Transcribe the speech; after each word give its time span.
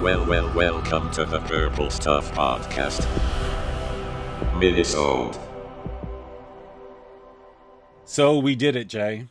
well, 0.00 0.24
well, 0.24 0.24
well, 0.24 0.54
welcome 0.54 1.10
to 1.10 1.26
the 1.26 1.40
Purple 1.40 1.90
Stuff 1.90 2.32
Podcast. 2.32 3.06
Minnesota. 4.58 5.38
So 8.06 8.38
we 8.38 8.54
did 8.54 8.76
it, 8.76 8.88
Jay. 8.88 9.26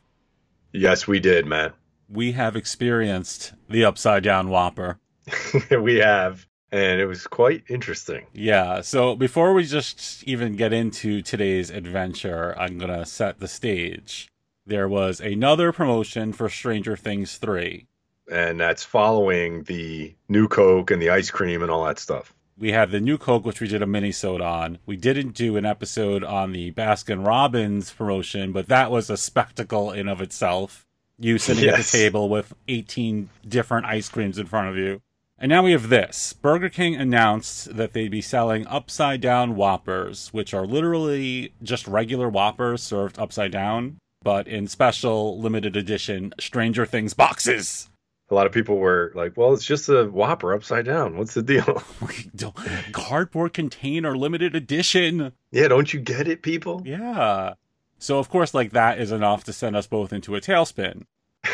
Yes, 0.71 1.08
we 1.08 1.20
did, 1.20 1.47
man. 1.47 1.73
We 2.08 2.34
have 2.34 2.55
experienced 2.55 3.53
the 3.67 3.84
upside 3.84 4.23
down 4.23 4.49
Whopper. 4.49 4.99
we 5.71 5.95
have. 5.95 6.45
And 6.72 7.02
it 7.02 7.08
was 7.08 7.25
quite 7.25 7.63
interesting. 7.67 8.27
Yeah. 8.33 8.81
So 8.81 9.16
before 9.16 9.55
we 9.55 9.66
just 9.66 10.23
even 10.25 10.55
get 10.55 10.72
into 10.72 11.23
today's 11.23 11.72
adventure, 11.72 12.55
I'm 12.59 12.77
going 12.77 12.95
to 12.95 13.08
set 13.08 13.39
the 13.39 13.47
stage. 13.47 14.30
There 14.67 14.88
was 14.88 15.20
another 15.20 15.72
promotion 15.72 16.31
for 16.31 16.47
Stranger 16.47 16.95
Things 16.95 17.38
3. 17.38 17.88
And 18.31 18.59
that's 18.59 18.83
following 18.83 19.63
the 19.63 20.13
new 20.27 20.47
Coke 20.47 20.91
and 20.91 21.01
the 21.01 21.09
ice 21.09 21.31
cream 21.31 21.61
and 21.61 21.71
all 21.71 21.85
that 21.85 21.99
stuff. 21.99 22.33
We 22.57 22.71
had 22.73 22.91
the 22.91 22.99
new 22.99 23.17
Coke, 23.17 23.45
which 23.45 23.61
we 23.61 23.67
did 23.67 23.81
a 23.81 23.88
mini-sode 23.88 24.41
on. 24.41 24.79
We 24.85 24.97
didn't 24.97 25.31
do 25.31 25.55
an 25.55 25.65
episode 25.65 26.23
on 26.23 26.52
the 26.52 26.71
Baskin 26.73 27.25
Robbins 27.25 27.91
promotion, 27.91 28.52
but 28.52 28.67
that 28.67 28.91
was 28.91 29.09
a 29.09 29.16
spectacle 29.17 29.91
in 29.91 30.09
of 30.09 30.21
itself. 30.21 30.86
You 31.17 31.38
sitting 31.38 31.69
at 31.69 31.77
the 31.77 31.83
table 31.83 32.30
with 32.30 32.53
18 32.67 33.30
different 33.47 33.86
ice 33.86 34.09
creams 34.09 34.38
in 34.38 34.45
front 34.45 34.69
of 34.69 34.77
you. 34.77 35.02
And 35.38 35.49
now 35.49 35.64
we 35.64 35.71
have 35.71 35.88
this. 35.88 36.33
Burger 36.33 36.69
King 36.69 36.95
announced 36.95 37.75
that 37.77 37.93
they'd 37.93 38.11
be 38.11 38.21
selling 38.21 38.67
upside 38.67 39.21
down 39.21 39.55
Whoppers, 39.55 40.30
which 40.33 40.53
are 40.53 40.67
literally 40.67 41.53
just 41.64 41.88
regular 41.88 42.27
Whoppers 42.27 42.83
served 42.83 43.17
upside 43.17 43.52
down, 43.52 43.99
but 44.21 44.49
in 44.49 44.67
special 44.67 45.39
limited 45.39 45.77
edition 45.77 46.33
Stranger 46.39 46.86
Things 46.86 47.14
boxes. 47.14 47.89
A 48.31 48.35
lot 48.35 48.45
of 48.45 48.52
people 48.52 48.77
were 48.77 49.11
like, 49.16 49.35
well, 49.35 49.53
it's 49.53 49.66
just 49.66 49.89
a 49.89 50.05
Whopper 50.05 50.53
upside 50.53 50.85
down. 50.85 51.17
What's 51.17 51.33
the 51.33 51.41
deal? 51.41 51.81
Cardboard 52.91 53.53
container 53.53 54.16
limited 54.16 54.55
edition. 54.55 55.31
yeah, 55.52 55.67
don't 55.67 55.91
you 55.94 55.99
get 55.99 56.27
it, 56.27 56.41
people? 56.41 56.81
Yeah. 56.86 57.53
So 57.97 58.19
of 58.19 58.30
course, 58.30 58.53
like 58.53 58.71
that 58.71 58.99
is 58.99 59.11
enough 59.11 59.44
to 59.45 59.53
send 59.53 59.75
us 59.75 59.88
both 59.88 60.13
into 60.13 60.36
a 60.36 60.41
tailspin. 60.41 61.03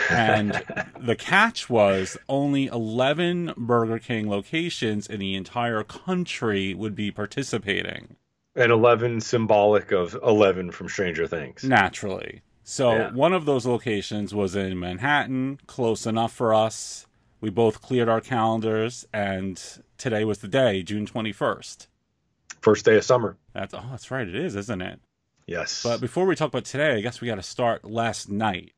And 0.10 0.62
the 1.00 1.16
catch 1.16 1.70
was 1.70 2.18
only 2.28 2.66
11 2.68 3.54
Burger 3.58 4.00
King 4.00 4.30
locations 4.30 5.08
in 5.08 5.20
the 5.20 5.36
entire 5.36 5.84
country 5.84 6.74
would 6.74 6.96
be 6.96 7.12
participating 7.12 8.16
And 8.56 8.72
11 8.72 9.22
symbolic 9.22 9.92
of 9.92 10.18
11 10.24 10.72
from 10.72 10.90
Stranger 10.90 11.28
Things. 11.28 11.64
naturally. 11.64 12.42
So 12.68 12.92
Yeah. 12.92 13.12
one 13.12 13.32
of 13.32 13.46
those 13.46 13.66
locations 13.68 14.34
was 14.34 14.56
in 14.56 14.80
Manhattan, 14.80 15.60
close 15.68 16.08
enough 16.08 16.34
for 16.34 16.52
us. 16.54 17.06
We 17.40 17.52
both 17.52 17.80
cleared 17.82 18.10
our 18.10 18.22
calendars, 18.22 19.06
and 19.14 19.62
today 20.00 20.26
was 20.26 20.40
the 20.40 20.48
day, 20.48 20.82
June 20.82 21.06
21st. 21.06 21.88
First 22.62 22.86
day 22.86 22.98
of 22.98 23.04
summer. 23.04 23.38
That's 23.54 23.74
oh, 23.76 23.84
that's 23.92 24.10
right, 24.10 24.28
it 24.28 24.34
is, 24.36 24.56
isn't 24.56 24.82
it? 24.82 25.00
Yes. 25.46 25.84
But 25.84 26.02
before 26.02 26.26
we 26.26 26.36
talk 26.36 26.48
about 26.48 26.66
today, 26.66 26.96
I 26.96 27.02
guess 27.02 27.22
we 27.22 27.28
got 27.28 27.36
to 27.36 27.44
start 27.44 27.86
last 27.86 28.30
night. 28.30 28.72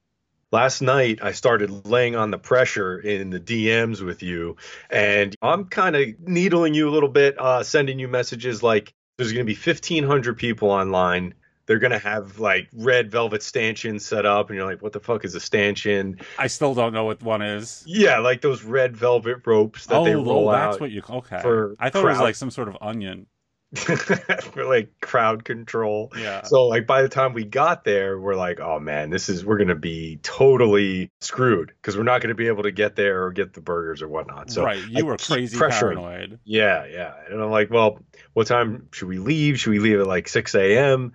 last 0.51 0.81
night 0.81 1.19
I 1.21 1.31
started 1.33 1.85
laying 1.85 2.15
on 2.15 2.31
the 2.31 2.37
pressure 2.37 2.97
in 2.99 3.29
the 3.29 3.39
DMs 3.39 4.01
with 4.01 4.21
you, 4.21 4.57
and 4.89 5.33
I'm 5.41 5.65
kind 5.65 5.95
of 5.95 6.07
needling 6.19 6.73
you 6.73 6.89
a 6.89 6.91
little 6.91 7.09
bit, 7.09 7.39
uh, 7.39 7.63
sending 7.63 7.99
you 7.99 8.07
messages 8.09 8.61
like 8.63 8.93
there's 9.17 9.31
going 9.33 9.45
to 9.45 9.53
be 9.53 9.59
1,500 9.59 10.37
people 10.37 10.71
online. 10.71 11.33
They're 11.67 11.79
going 11.79 11.91
to 11.91 11.99
have 11.99 12.39
like 12.39 12.69
red 12.73 13.11
velvet 13.11 13.43
stanchions 13.43 14.05
set 14.05 14.25
up, 14.25 14.49
and 14.49 14.57
you're 14.57 14.65
like, 14.65 14.81
what 14.81 14.93
the 14.93 14.99
fuck 14.99 15.25
is 15.25 15.35
a 15.35 15.39
stanchion? 15.39 16.19
I 16.37 16.47
still 16.47 16.73
don't 16.73 16.93
know 16.93 17.05
what 17.05 17.21
one 17.21 17.41
is. 17.41 17.83
Yeah, 17.85 18.19
like 18.19 18.41
those 18.41 18.63
red 18.63 18.97
velvet 18.97 19.45
ropes 19.45 19.85
that 19.87 19.97
oh, 19.97 20.05
they 20.05 20.15
roll 20.15 20.49
out. 20.49 20.55
oh, 20.55 20.65
that's 20.65 20.75
out 20.75 20.81
what 20.81 20.91
you 20.91 21.03
okay. 21.07 21.41
for 21.41 21.75
I 21.79 21.89
thought 21.89 22.05
it 22.05 22.09
was 22.09 22.19
like 22.19 22.35
some 22.35 22.51
sort 22.51 22.69
of 22.69 22.77
onion. 22.81 23.27
for 23.75 24.63
like 24.63 24.93
crowd 25.01 25.43
control. 25.43 26.13
Yeah. 26.17 26.43
So 26.43 26.67
like 26.67 26.87
by 26.87 27.01
the 27.01 27.09
time 27.09 27.33
we 27.33 27.43
got 27.43 27.83
there, 27.83 28.17
we're 28.17 28.35
like, 28.35 28.61
oh 28.61 28.79
man, 28.79 29.09
this 29.09 29.27
is 29.27 29.43
we're 29.43 29.57
gonna 29.57 29.75
be 29.75 30.19
totally 30.23 31.11
screwed 31.19 31.73
because 31.81 31.97
we're 31.97 32.03
not 32.03 32.21
gonna 32.21 32.33
be 32.33 32.47
able 32.47 32.63
to 32.63 32.71
get 32.71 32.95
there 32.95 33.25
or 33.25 33.33
get 33.33 33.53
the 33.53 33.59
burgers 33.59 34.01
or 34.01 34.07
whatnot. 34.07 34.51
So 34.51 34.63
right, 34.63 34.81
you 34.87 34.99
I 34.99 35.01
were 35.01 35.17
crazy 35.17 35.57
pressuring. 35.57 35.95
paranoid. 35.95 36.39
Yeah, 36.45 36.85
yeah. 36.85 37.13
And 37.29 37.41
I'm 37.41 37.51
like, 37.51 37.69
well, 37.69 37.99
what 38.31 38.47
time 38.47 38.87
should 38.93 39.09
we 39.09 39.17
leave? 39.17 39.59
Should 39.59 39.71
we 39.71 39.79
leave 39.79 39.99
at 39.99 40.07
like 40.07 40.29
6 40.29 40.55
a.m.? 40.55 41.11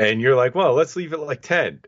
And 0.00 0.20
you're 0.20 0.34
like, 0.34 0.54
well, 0.54 0.72
let's 0.72 0.96
leave 0.96 1.12
it 1.12 1.20
like 1.20 1.42
10. 1.42 1.80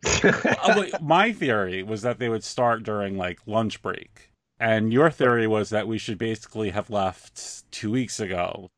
Oh, 0.64 0.86
My 1.00 1.32
theory 1.32 1.82
was 1.82 2.02
that 2.02 2.18
they 2.18 2.28
would 2.28 2.44
start 2.44 2.82
during 2.82 3.16
like 3.16 3.40
lunch 3.46 3.80
break, 3.80 4.30
and 4.60 4.92
your 4.92 5.10
theory 5.10 5.46
was 5.46 5.70
that 5.70 5.88
we 5.88 5.96
should 5.98 6.18
basically 6.18 6.70
have 6.70 6.90
left 6.90 7.70
two 7.72 7.90
weeks 7.90 8.20
ago. 8.20 8.70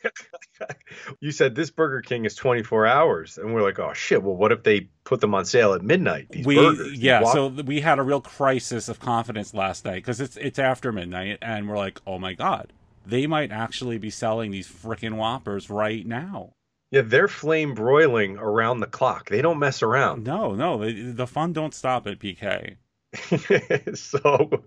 you 1.20 1.32
said 1.32 1.54
this 1.54 1.70
Burger 1.70 2.00
King 2.00 2.24
is 2.24 2.34
24 2.34 2.86
hours. 2.86 3.38
And 3.38 3.54
we're 3.54 3.62
like, 3.62 3.78
oh 3.78 3.92
shit, 3.92 4.22
well, 4.22 4.36
what 4.36 4.52
if 4.52 4.62
they 4.62 4.88
put 5.04 5.20
them 5.20 5.34
on 5.34 5.44
sale 5.44 5.74
at 5.74 5.82
midnight? 5.82 6.28
These 6.30 6.46
we 6.46 6.56
burgers. 6.56 6.98
yeah, 6.98 7.22
Whop- 7.22 7.34
so 7.34 7.48
we 7.48 7.80
had 7.80 7.98
a 7.98 8.02
real 8.02 8.20
crisis 8.20 8.88
of 8.88 9.00
confidence 9.00 9.54
last 9.54 9.84
night 9.84 9.96
because 9.96 10.20
it's 10.20 10.36
it's 10.36 10.58
after 10.58 10.92
midnight, 10.92 11.38
and 11.42 11.68
we're 11.68 11.76
like, 11.76 12.00
oh 12.06 12.18
my 12.18 12.32
god, 12.32 12.72
they 13.04 13.26
might 13.26 13.52
actually 13.52 13.98
be 13.98 14.10
selling 14.10 14.50
these 14.50 14.68
freaking 14.68 15.16
Whoppers 15.16 15.68
right 15.70 16.06
now. 16.06 16.52
Yeah, 16.90 17.02
they're 17.04 17.28
flame 17.28 17.74
broiling 17.74 18.38
around 18.38 18.80
the 18.80 18.86
clock. 18.86 19.28
They 19.28 19.42
don't 19.42 19.58
mess 19.58 19.82
around. 19.82 20.24
No, 20.24 20.54
no, 20.54 20.84
the, 20.84 21.12
the 21.12 21.26
fun 21.26 21.52
don't 21.52 21.74
stop 21.74 22.06
at 22.06 22.18
BK. 22.18 22.76
so 23.94 24.64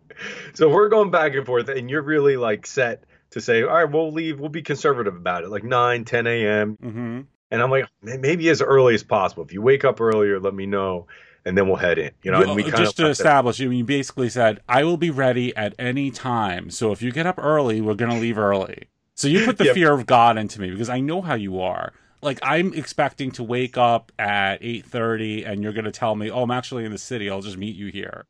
so 0.54 0.70
we're 0.70 0.90
going 0.90 1.12
back 1.12 1.36
and 1.36 1.46
forth 1.46 1.70
and 1.70 1.90
you're 1.90 2.02
really 2.02 2.36
like 2.36 2.66
set 2.66 3.04
to 3.30 3.42
say 3.42 3.62
all 3.62 3.70
right 3.76 3.92
we'll 3.92 4.12
leave 4.12 4.40
we'll 4.40 4.50
be 4.50 4.62
conservative 4.62 5.16
about 5.16 5.44
it 5.44 5.50
like 5.50 5.64
9 5.64 6.06
10 6.06 6.26
a.m 6.26 6.78
hmm 6.82 7.22
and 7.52 7.62
i'm 7.62 7.70
like 7.70 7.86
maybe 8.02 8.50
as 8.50 8.62
early 8.62 8.96
as 8.96 9.04
possible 9.04 9.44
if 9.44 9.54
you 9.54 9.62
wake 9.62 9.86
up 9.86 10.02
earlier 10.02 10.40
let 10.40 10.56
me 10.56 10.66
know 10.66 11.06
and 11.46 11.58
then 11.58 11.68
we'll 11.68 11.76
head 11.76 12.00
in 12.00 12.12
you 12.24 12.32
know 12.32 12.42
and 12.42 12.56
we 12.56 12.64
kind 12.64 12.76
just 12.76 12.98
to 12.98 13.08
establish, 13.08 13.60
you 13.60 13.72
you 13.72 13.84
basically 13.84 14.30
said, 14.30 14.62
"I 14.68 14.84
will 14.84 14.98
be 14.98 15.10
ready 15.10 15.56
at 15.56 15.74
any 15.80 16.12
time." 16.12 16.70
So 16.70 16.92
if 16.92 17.02
you 17.02 17.12
get 17.12 17.26
up 17.26 17.40
early, 17.40 17.82
we're 17.82 17.96
gonna 17.96 18.20
leave 18.20 18.38
early. 18.38 18.90
So 19.16 19.28
you 19.28 19.46
put 19.46 19.58
the 19.58 19.66
Yep. 19.70 19.74
fear 19.74 19.94
of 19.94 20.06
God 20.06 20.38
into 20.38 20.62
me 20.62 20.70
because 20.70 20.90
I 20.90 21.00
know 21.00 21.22
how 21.22 21.36
you 21.36 21.60
are. 21.62 21.94
Like 22.22 22.40
I'm 22.42 22.74
expecting 22.74 23.32
to 23.32 23.44
wake 23.44 23.78
up 23.78 24.12
at 24.20 24.58
eight 24.62 24.86
thirty, 24.86 25.44
and 25.44 25.64
you're 25.64 25.74
gonna 25.74 25.92
tell 25.92 26.16
me, 26.16 26.30
"Oh, 26.30 26.44
I'm 26.44 26.52
actually 26.52 26.86
in 26.86 26.92
the 26.92 26.98
city. 26.98 27.30
I'll 27.30 27.42
just 27.42 27.58
meet 27.58 27.76
you 27.76 27.88
here." 27.88 28.26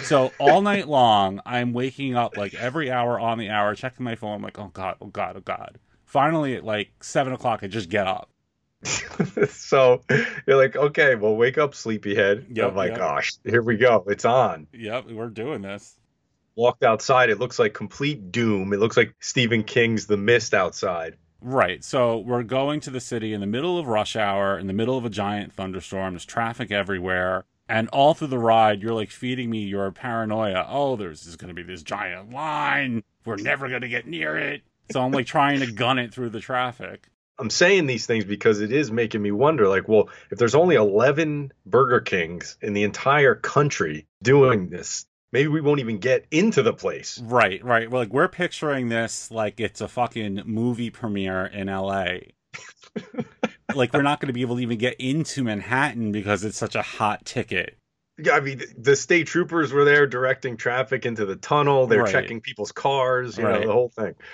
So 0.00 0.34
all 0.38 0.62
night 0.62 0.88
long, 0.88 1.40
I'm 1.46 1.72
waking 1.72 2.14
up 2.16 2.36
like 2.36 2.54
every 2.54 2.90
hour 2.90 3.18
on 3.18 3.38
the 3.38 3.50
hour, 3.50 3.74
checking 3.74 4.04
my 4.04 4.14
phone. 4.14 4.36
I'm 4.36 4.42
like, 4.42 4.58
"Oh 4.58 4.70
God, 4.72 4.96
oh 5.00 5.06
God, 5.06 5.36
oh 5.36 5.40
God." 5.40 5.78
Finally, 6.04 6.56
at 6.56 6.64
like 6.64 6.92
seven 7.02 7.32
o'clock, 7.32 7.60
I 7.62 7.66
just 7.68 7.88
get 7.88 8.06
up. 8.06 8.28
so 9.48 10.02
you're 10.44 10.56
like 10.56 10.74
okay 10.74 11.14
well 11.14 11.36
wake 11.36 11.56
up 11.56 11.72
sleepyhead 11.72 12.46
Yep, 12.50 12.68
i'm 12.70 12.74
like 12.74 12.90
yep. 12.90 12.98
gosh 12.98 13.32
here 13.44 13.62
we 13.62 13.76
go 13.76 14.04
it's 14.08 14.24
on 14.24 14.66
Yep, 14.72 15.08
we're 15.12 15.28
doing 15.28 15.62
this. 15.62 15.96
walked 16.56 16.82
outside 16.82 17.30
it 17.30 17.38
looks 17.38 17.60
like 17.60 17.74
complete 17.74 18.32
doom 18.32 18.72
it 18.72 18.80
looks 18.80 18.96
like 18.96 19.14
stephen 19.20 19.62
king's 19.62 20.06
the 20.08 20.16
mist 20.16 20.52
outside 20.52 21.16
Right. 21.42 21.82
So 21.82 22.18
we're 22.18 22.44
going 22.44 22.80
to 22.80 22.90
the 22.90 23.00
city 23.00 23.34
in 23.34 23.40
the 23.40 23.46
middle 23.46 23.76
of 23.76 23.88
rush 23.88 24.14
hour, 24.14 24.56
in 24.56 24.68
the 24.68 24.72
middle 24.72 24.96
of 24.96 25.04
a 25.04 25.10
giant 25.10 25.52
thunderstorm. 25.52 26.14
There's 26.14 26.24
traffic 26.24 26.70
everywhere. 26.70 27.44
And 27.68 27.88
all 27.88 28.14
through 28.14 28.28
the 28.28 28.38
ride, 28.38 28.80
you're 28.80 28.94
like 28.94 29.10
feeding 29.10 29.50
me 29.50 29.64
your 29.64 29.90
paranoia. 29.90 30.66
Oh, 30.68 30.94
there's 30.96 31.26
is 31.26 31.36
going 31.36 31.48
to 31.48 31.54
be 31.54 31.62
this 31.62 31.82
giant 31.82 32.30
line. 32.30 33.02
We're 33.24 33.36
never 33.36 33.68
going 33.68 33.82
to 33.82 33.88
get 33.88 34.06
near 34.06 34.36
it. 34.36 34.62
So 34.92 35.00
I'm 35.00 35.10
like 35.10 35.26
trying 35.26 35.60
to 35.60 35.72
gun 35.72 35.98
it 35.98 36.14
through 36.14 36.30
the 36.30 36.40
traffic. 36.40 37.08
I'm 37.38 37.50
saying 37.50 37.86
these 37.86 38.06
things 38.06 38.24
because 38.24 38.60
it 38.60 38.70
is 38.70 38.92
making 38.92 39.22
me 39.22 39.32
wonder 39.32 39.66
like, 39.68 39.88
well, 39.88 40.10
if 40.30 40.38
there's 40.38 40.54
only 40.54 40.76
11 40.76 41.52
Burger 41.66 42.00
Kings 42.00 42.56
in 42.60 42.72
the 42.72 42.84
entire 42.84 43.34
country 43.34 44.06
doing 44.22 44.68
this, 44.68 45.06
maybe 45.32 45.48
we 45.48 45.60
won't 45.60 45.80
even 45.80 45.98
get 45.98 46.26
into 46.30 46.62
the 46.62 46.72
place. 46.72 47.18
Right, 47.22 47.62
right. 47.64 47.90
Well, 47.90 48.02
like 48.02 48.12
we're 48.12 48.28
picturing 48.28 48.88
this 48.88 49.30
like 49.30 49.60
it's 49.60 49.80
a 49.80 49.88
fucking 49.88 50.42
movie 50.44 50.90
premiere 50.90 51.46
in 51.46 51.68
LA. 51.68 52.06
like 53.74 53.92
we're 53.92 54.02
not 54.02 54.20
going 54.20 54.26
to 54.28 54.32
be 54.32 54.42
able 54.42 54.56
to 54.56 54.62
even 54.62 54.78
get 54.78 54.94
into 54.98 55.42
Manhattan 55.44 56.12
because 56.12 56.44
it's 56.44 56.58
such 56.58 56.74
a 56.74 56.82
hot 56.82 57.24
ticket. 57.24 57.76
Yeah, 58.22 58.32
I 58.34 58.40
mean, 58.40 58.62
the 58.76 58.94
state 58.94 59.26
troopers 59.26 59.72
were 59.72 59.84
there 59.84 60.06
directing 60.06 60.56
traffic 60.58 61.06
into 61.06 61.24
the 61.24 61.36
tunnel. 61.36 61.86
They're 61.86 62.02
Right. 62.02 62.12
checking 62.12 62.40
people's 62.42 62.70
cars, 62.72 63.38
you 63.38 63.44
Right. 63.44 63.60
know, 63.62 63.66
the 63.66 63.72
whole 63.72 63.88
thing. 63.88 64.14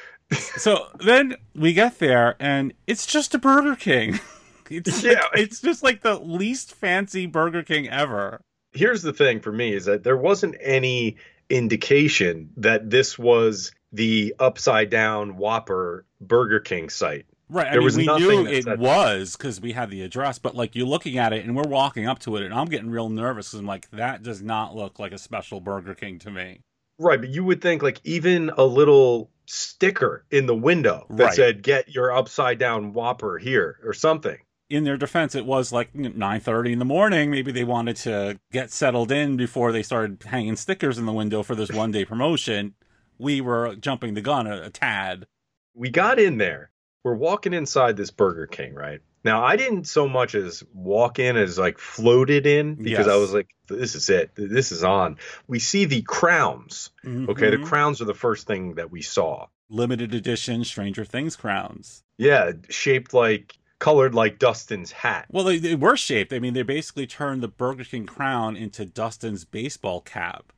So 0.59 0.89
then 0.99 1.37
we 1.55 1.73
get 1.73 2.01
there, 2.01 2.37
and 2.39 2.75
it's 2.87 3.07
just 3.07 3.35
a 3.35 3.39
Burger 3.39 3.77
King. 3.77 4.19
It's 4.71 5.03
Yeah. 5.03 5.13
like- 5.13 5.23
it's 5.37 5.63
just 5.63 5.83
like 5.83 6.03
the 6.03 6.19
least 6.19 6.75
fancy 6.75 7.25
Burger 7.25 7.63
King 7.63 7.89
ever. 7.89 8.43
Here's 8.73 9.03
the 9.03 9.13
thing 9.13 9.41
for 9.41 9.53
me 9.53 9.73
is 9.75 9.87
that 9.87 10.05
there 10.05 10.17
wasn't 10.17 10.57
any 10.61 11.17
indication 11.49 12.51
that 12.59 12.91
this 12.91 13.19
was 13.19 13.73
the 13.93 14.35
upside 14.39 14.91
down 14.91 15.37
Whopper 15.37 16.05
Burger 16.21 16.61
King 16.61 16.91
site. 16.91 17.27
Right. 17.51 17.67
I 17.67 17.71
There 17.71 17.79
mean, 17.81 17.85
was 17.87 17.97
we 17.97 18.05
nothing 18.05 18.27
knew 18.29 18.47
it 18.47 18.65
said- 18.65 18.79
was 18.79 19.37
because 19.37 19.61
we 19.61 19.73
had 19.73 19.91
the 19.91 20.03
address, 20.03 20.39
but 20.39 20.55
like 20.55 20.77
you're 20.77 20.87
looking 20.87 21.17
at 21.17 21.33
it 21.33 21.45
and 21.47 21.57
we're 21.57 21.63
walking 21.69 22.07
up 22.07 22.19
to 22.21 22.37
it, 22.37 22.43
and 22.45 22.53
I'm 22.53 22.67
getting 22.67 22.91
real 22.91 23.09
nervous 23.09 23.49
because 23.49 23.61
I'm 23.61 23.67
like, 23.67 23.91
that 23.93 24.23
does 24.23 24.43
not 24.43 24.77
look 24.77 24.99
like 24.99 25.13
a 25.13 25.19
special 25.19 25.61
Burger 25.61 25.95
King 25.95 26.19
to 26.21 26.31
me. 26.31 26.61
Right, 26.99 27.19
but 27.21 27.31
you 27.31 27.45
would 27.45 27.63
think 27.63 27.83
like 27.83 28.01
even 28.05 28.51
a 28.59 28.65
little 28.65 29.31
sticker 29.47 30.27
in 30.31 30.45
the 30.45 30.55
window 30.55 31.07
that 31.11 31.25
Right. 31.25 31.35
said 31.35 31.63
"Get 31.63 31.89
your 31.95 32.13
upside 32.13 32.59
down 32.59 32.93
Whopper 32.93 33.39
here" 33.39 33.79
or 33.83 33.95
something. 33.95 34.37
In 34.71 34.85
their 34.85 34.97
defense, 34.97 35.35
it 35.35 35.47
was 35.47 35.73
like 35.73 35.95
nine 35.95 36.41
thirty 36.41 36.73
in 36.73 36.79
the 36.79 36.85
morning. 36.85 37.31
Maybe 37.31 37.53
they 37.53 37.65
wanted 37.65 37.97
to 37.97 38.39
get 38.53 38.71
settled 38.71 39.11
in 39.11 39.37
before 39.37 39.73
they 39.73 39.83
started 39.83 40.23
hanging 40.25 40.57
stickers 40.57 40.99
in 40.99 41.07
the 41.07 41.13
window 41.13 41.43
for 41.43 41.55
this 41.55 41.73
one 41.73 41.91
day 41.91 42.05
promotion. 42.05 42.75
We 43.19 43.41
were 43.41 43.75
jumping 43.77 44.15
the 44.15 44.21
gun 44.21 44.47
a, 44.47 44.63
a 44.63 44.71
tad. 44.71 45.27
We 45.75 45.91
got 45.91 46.19
in 46.19 46.39
there. 46.39 46.71
We're 47.05 47.15
walking 47.15 47.55
inside 47.55 47.97
this 47.97 48.11
Burger 48.11 48.47
King, 48.47 48.75
right? 48.75 49.01
Now, 49.25 49.45
I 49.45 49.57
didn't 49.57 49.85
so 49.89 50.09
much 50.09 50.35
as 50.35 50.63
walk 50.73 51.19
in 51.19 51.37
as 51.37 51.59
like 51.59 51.79
floated 51.79 52.47
in 52.47 52.77
because 52.77 53.09
I 53.09 53.17
was 53.17 53.33
like, 53.33 53.49
this 53.69 53.95
is 53.95 54.09
it. 54.11 54.31
This 54.37 54.71
is 54.71 54.85
on. 54.85 55.17
We 55.47 55.59
see 55.59 55.87
the 55.87 56.03
crowns. 56.03 56.91
Mm-hmm. 57.05 57.31
Okay, 57.31 57.51
the 57.51 57.59
crowns 57.59 58.01
are 58.01 58.05
the 58.07 58.15
first 58.15 58.47
thing 58.47 58.75
that 58.75 58.91
we 58.91 59.03
saw. 59.03 59.47
limited 59.71 60.15
edition 60.15 60.65
Stranger 60.65 61.05
Things 61.05 61.37
crowns. 61.37 62.05
Yeah, 62.17 62.53
shaped 62.69 63.13
like, 63.13 63.59
colored 63.79 64.15
like 64.15 64.39
Dustin's 64.39 64.91
hat. 64.93 65.27
Well, 65.31 65.45
they, 65.45 65.59
they 65.59 65.75
were 65.75 65.97
shaped. 65.97 66.33
I 66.33 66.39
mean, 66.39 66.55
they 66.55 66.63
basically 66.63 67.07
turned 67.07 67.43
the 67.43 67.49
Burger 67.49 67.85
King 67.85 68.07
crown 68.07 68.57
into 68.57 68.85
Dustin's 68.85 69.45
baseball 69.45 70.01
cap. 70.01 70.53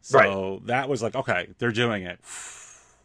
So 0.00 0.60
that 0.66 0.88
was 0.88 1.02
like, 1.02 1.14
okay, 1.14 1.48
they're 1.58 1.72
doing 1.72 2.02
it. 2.04 2.20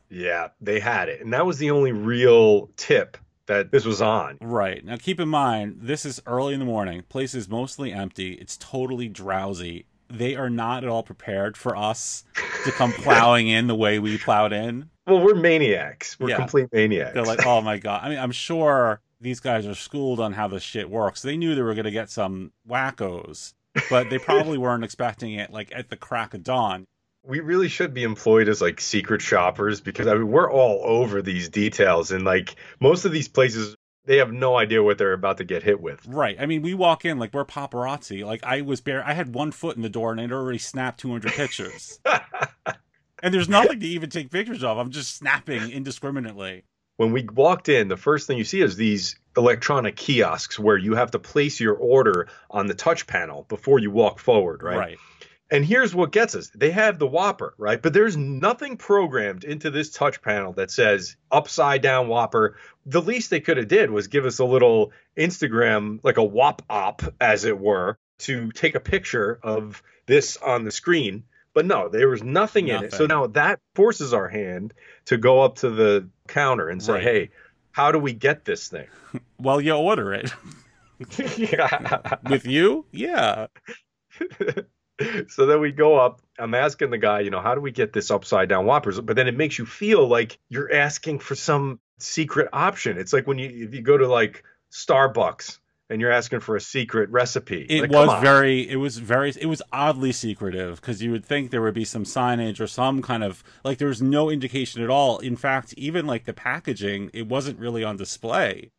Yeah, 0.09 0.49
they 0.59 0.79
had 0.79 1.07
it. 1.07 1.21
And 1.21 1.31
that 1.33 1.45
was 1.45 1.57
the 1.57 1.71
only 1.71 1.91
real 1.91 2.67
tip 2.75 3.17
that 3.45 3.71
this 3.71 3.85
was 3.85 4.01
on. 4.01 4.37
Right. 4.41 4.83
Now, 4.83 4.97
keep 4.97 5.19
in 5.19 5.29
mind, 5.29 5.77
this 5.81 6.05
is 6.05 6.21
early 6.25 6.53
in 6.53 6.59
the 6.59 6.65
morning. 6.65 7.03
Place 7.09 7.33
is 7.33 7.47
mostly 7.47 7.93
empty. 7.93 8.33
It's 8.33 8.57
totally 8.57 9.07
drowsy. 9.07 9.85
They 10.09 10.35
are 10.35 10.49
not 10.49 10.83
at 10.83 10.89
all 10.89 11.03
prepared 11.03 11.55
for 11.55 11.75
us 11.75 12.23
to 12.65 12.71
come 12.71 12.91
plowing 12.97 13.47
in 13.47 13.67
the 13.67 13.75
way 13.75 13.99
we 13.99 14.17
plowed 14.17 14.51
in. 14.51 14.89
Well, 15.07 15.21
we're 15.23 15.35
maniacs. 15.35 16.19
We're 16.19 16.29
Yeah. 16.29 16.35
complete 16.37 16.67
maniacs. 16.73 17.13
They're 17.13 17.23
like, 17.23 17.45
oh 17.45 17.61
my 17.61 17.77
God. 17.77 18.01
I 18.03 18.09
mean, 18.09 18.19
I'm 18.19 18.31
sure 18.31 19.01
these 19.21 19.39
guys 19.39 19.65
are 19.65 19.75
schooled 19.75 20.19
on 20.19 20.33
how 20.33 20.47
this 20.47 20.63
shit 20.63 20.89
works. 20.89 21.21
They 21.21 21.37
knew 21.37 21.55
they 21.55 21.61
were 21.61 21.75
going 21.75 21.85
to 21.85 21.91
get 21.91 22.09
some 22.09 22.51
wackos, 22.67 23.53
but 23.89 24.09
they 24.09 24.17
probably 24.17 24.57
weren't 24.59 24.83
expecting 24.83 25.33
it 25.33 25.51
like 25.51 25.71
at 25.73 25.89
the 25.89 25.97
crack 25.97 26.33
of 26.33 26.43
dawn. 26.43 26.85
we 27.23 27.39
really 27.39 27.67
should 27.67 27.93
be 27.93 28.03
employed 28.03 28.47
as 28.47 28.61
like 28.61 28.79
secret 28.79 29.21
shoppers 29.21 29.81
because 29.81 30.07
I 30.07 30.13
mean 30.15 30.29
we're 30.29 30.51
all 30.51 30.81
over 30.83 31.21
these 31.21 31.49
details 31.49 32.11
and 32.11 32.23
like 32.23 32.55
most 32.79 33.05
of 33.05 33.11
these 33.11 33.27
places 33.27 33.75
they 34.05 34.17
have 34.17 34.33
no 34.33 34.57
idea 34.57 34.81
what 34.81 34.97
they're 34.97 35.13
about 35.13 35.37
to 35.37 35.43
get 35.43 35.61
hit 35.61 35.79
with. 35.79 36.03
Right. 36.07 36.35
I 36.39 36.47
mean, 36.47 36.63
we 36.63 36.73
walk 36.73 37.05
in 37.05 37.19
like 37.19 37.31
we're 37.31 37.45
paparazzi. 37.45 38.25
Like 38.25 38.43
I 38.43 38.61
was 38.61 38.81
bare. 38.81 39.05
I 39.05 39.13
had 39.13 39.35
one 39.35 39.51
foot 39.51 39.75
in 39.75 39.83
the 39.83 39.89
door 39.89 40.11
and 40.11 40.19
I'd 40.19 40.31
already 40.31 40.57
snapped 40.57 40.99
200 41.01 41.31
pictures. 41.33 41.99
and 43.21 43.31
there's 43.31 43.47
nothing 43.47 43.79
to 43.79 43.85
even 43.85 44.09
take 44.09 44.31
pictures 44.31 44.63
of. 44.63 44.79
I'm 44.79 44.89
just 44.89 45.15
snapping 45.15 45.69
indiscriminately. 45.69 46.63
When 46.99 47.13
we 47.13 47.23
walked 47.33 47.69
in, 47.69 47.87
the 47.87 47.95
first 47.95 48.27
thing 48.27 48.37
you 48.37 48.43
see 48.43 48.59
is 48.59 48.75
these 48.75 49.17
electronic 49.37 49.95
kiosks 49.95 50.59
where 50.59 50.75
you 50.75 50.95
have 50.95 51.11
to 51.11 51.17
place 51.17 51.57
your 51.57 51.75
order 51.75 52.27
on 52.51 52.67
the 52.67 52.73
touch 52.73 53.07
panel 53.07 53.45
before 53.47 53.79
you 53.79 53.89
walk 53.89 54.19
forward, 54.19 54.61
right? 54.61 54.77
Right. 54.77 54.97
And 55.49 55.63
here's 55.63 55.95
what 55.95 56.11
gets 56.11 56.35
us. 56.35 56.51
They 56.53 56.71
have 56.71 56.99
the 56.99 57.07
Whopper, 57.07 57.53
right? 57.57 57.81
But 57.81 57.93
there's 57.93 58.17
nothing 58.17 58.75
programmed 58.75 59.45
into 59.45 59.71
this 59.71 59.91
touch 59.91 60.21
panel 60.21 60.51
that 60.53 60.71
says 60.71 61.15
upside 61.31 61.81
down 61.81 62.09
Whopper. 62.09 62.57
The 62.85 63.01
least 63.01 63.29
they 63.29 63.39
could 63.39 63.55
have 63.55 63.69
did 63.69 63.89
was 63.89 64.09
give 64.09 64.25
us 64.25 64.39
a 64.39 64.45
little 64.45 64.91
Instagram, 65.17 66.01
like 66.03 66.17
a 66.17 66.23
Whop 66.23 66.63
op, 66.69 67.01
as 67.21 67.45
it 67.45 67.57
were, 67.57 67.97
to 68.19 68.51
take 68.51 68.75
a 68.75 68.81
picture 68.81 69.39
of 69.41 69.81
this 70.05 70.35
on 70.35 70.65
the 70.65 70.71
screen. 70.71 71.23
But 71.53 71.65
no, 71.65 71.89
there 71.89 72.07
was 72.07 72.23
nothing, 72.23 72.67
in 72.67 72.83
it. 72.83 72.93
So 72.93 73.05
now 73.05 73.27
that 73.27 73.59
forces 73.75 74.13
our 74.13 74.27
hand 74.27 74.73
to 75.05 75.17
go 75.17 75.41
up 75.41 75.57
to 75.57 75.69
the 75.69 76.09
counter 76.27 76.69
and 76.69 76.81
say, 76.81 76.93
Right. 76.93 77.03
hey, 77.03 77.29
how 77.71 77.91
do 77.91 77.99
we 77.99 78.13
get 78.13 78.45
this 78.45 78.67
thing? 78.67 78.87
Well, 79.41 79.59
you 79.61 79.73
order 79.73 80.13
it 80.13 80.31
yeah. 81.37 82.17
with 82.29 82.45
you. 82.45 82.85
Yeah. 82.91 83.47
so 85.29 85.45
then 85.45 85.61
we 85.61 85.71
go 85.71 85.95
up. 85.95 86.21
I'm 86.37 86.53
asking 86.53 86.89
the 86.89 86.97
guy, 86.97 87.21
you 87.21 87.29
know, 87.29 87.41
how 87.41 87.55
do 87.55 87.61
we 87.61 87.71
get 87.71 87.93
this 87.93 88.11
upside 88.11 88.49
down 88.49 88.65
Whoppers? 88.65 88.99
But 88.99 89.15
then 89.15 89.27
it 89.27 89.35
makes 89.35 89.57
you 89.57 89.65
feel 89.65 90.07
like 90.07 90.37
you're 90.49 90.73
asking 90.73 91.19
for 91.19 91.35
some 91.35 91.79
secret 91.99 92.49
option. 92.53 92.97
It's 92.97 93.13
like 93.13 93.27
when 93.27 93.37
you 93.37 93.49
if 93.65 93.73
you 93.73 93.81
go 93.81 93.97
to 93.97 94.07
like 94.07 94.43
Starbucks 94.71 95.59
and 95.89 95.99
you're 96.01 96.11
asking 96.11 96.39
for 96.41 96.55
a 96.55 96.61
secret 96.61 97.09
recipe. 97.09 97.65
It 97.69 97.89
Like, 97.89 97.91
was 97.91 98.21
very. 98.21 98.67
It 98.69 98.77
was 98.77 98.97
very. 98.99 99.29
It 99.39 99.47
was 99.47 99.61
oddly 99.71 100.11
secretive 100.11 100.79
because 100.81 101.01
you 101.01 101.11
would 101.11 101.25
think 101.25 101.51
there 101.51 101.61
would 101.61 101.73
be 101.73 101.85
some 101.85 102.03
signage 102.03 102.59
or 102.59 102.67
some 102.67 103.01
kind 103.01 103.23
of 103.23 103.43
like 103.63 103.77
there 103.79 103.87
was 103.87 104.01
no 104.01 104.29
indication 104.29 104.83
at 104.83 104.89
all. 104.89 105.19
In 105.19 105.35
fact, 105.35 105.73
even 105.75 106.05
like 106.05 106.25
the 106.25 106.33
packaging, 106.33 107.09
it 107.13 107.27
wasn't 107.27 107.59
really 107.59 107.83
on 107.83 107.97
display. 107.97 108.71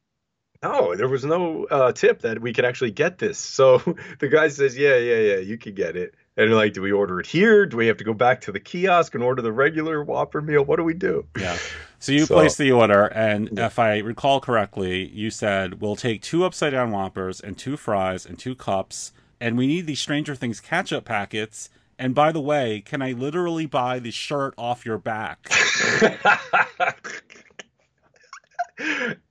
no, 0.63 0.95
there 0.95 1.09
was 1.09 1.25
no 1.25 1.65
uh, 1.71 1.93
tip 1.93 2.21
that 2.21 2.41
we 2.41 2.53
could 2.53 2.65
actually 2.67 2.91
get 2.91 3.19
this. 3.19 3.39
So 3.39 3.79
the 4.19 4.29
guy 4.29 4.49
says, 4.49 4.77
yeah, 4.77 4.97
yeah, 4.97 5.17
yeah, 5.19 5.37
you 5.39 5.57
could 5.59 5.75
get 5.75 5.97
it. 5.97 6.15
And 6.41 6.55
like, 6.55 6.73
do 6.73 6.81
we 6.81 6.91
order 6.91 7.21
it 7.21 7.27
here? 7.27 7.67
Do 7.67 7.77
we 7.77 7.87
have 7.89 7.99
to 7.99 8.05
go 8.05 8.15
back 8.15 8.41
to 8.43 8.53
the 8.53 8.59
kiosk 8.61 9.15
and 9.15 9.23
order 9.23 9.43
the 9.43 9.53
regular 9.53 10.03
Whopper 10.03 10.41
meal? 10.41 10.65
What 10.65 10.77
do 10.77 10.85
we 10.85 10.95
do? 10.95 11.27
Yeah. 11.39 11.59
So 11.99 12.13
you 12.13 12.25
So- 12.25 12.35
placed 12.35 12.57
the 12.57 12.73
order, 12.73 13.05
and 13.09 13.51
Yeah. 13.53 13.67
if 13.67 13.79
I 13.79 13.99
recall 13.99 14.41
correctly, 14.41 15.07
you 15.09 15.31
said 15.31 15.83
we'll 15.83 15.97
take 15.97 16.23
two 16.23 16.45
upside 16.47 16.73
down 16.73 16.93
Whoppers 16.93 17.41
and 17.43 17.59
two 17.59 17.77
fries 17.77 18.25
and 18.25 18.39
two 18.39 18.55
cups, 18.55 19.13
and 19.39 19.59
we 19.59 19.67
need 19.67 19.87
these 19.87 20.01
Stranger 20.01 20.35
Things 20.35 20.61
ketchup 20.61 21.05
packets. 21.05 21.69
And 21.99 22.15
by 22.15 22.33
the 22.33 22.41
way, 22.41 22.81
can 22.81 23.03
I 23.03 23.13
literally 23.13 23.67
buy 23.67 23.99
the 23.99 24.11
shirt 24.11 24.55
off 24.57 24.87
your 24.87 24.97
back? 24.97 25.47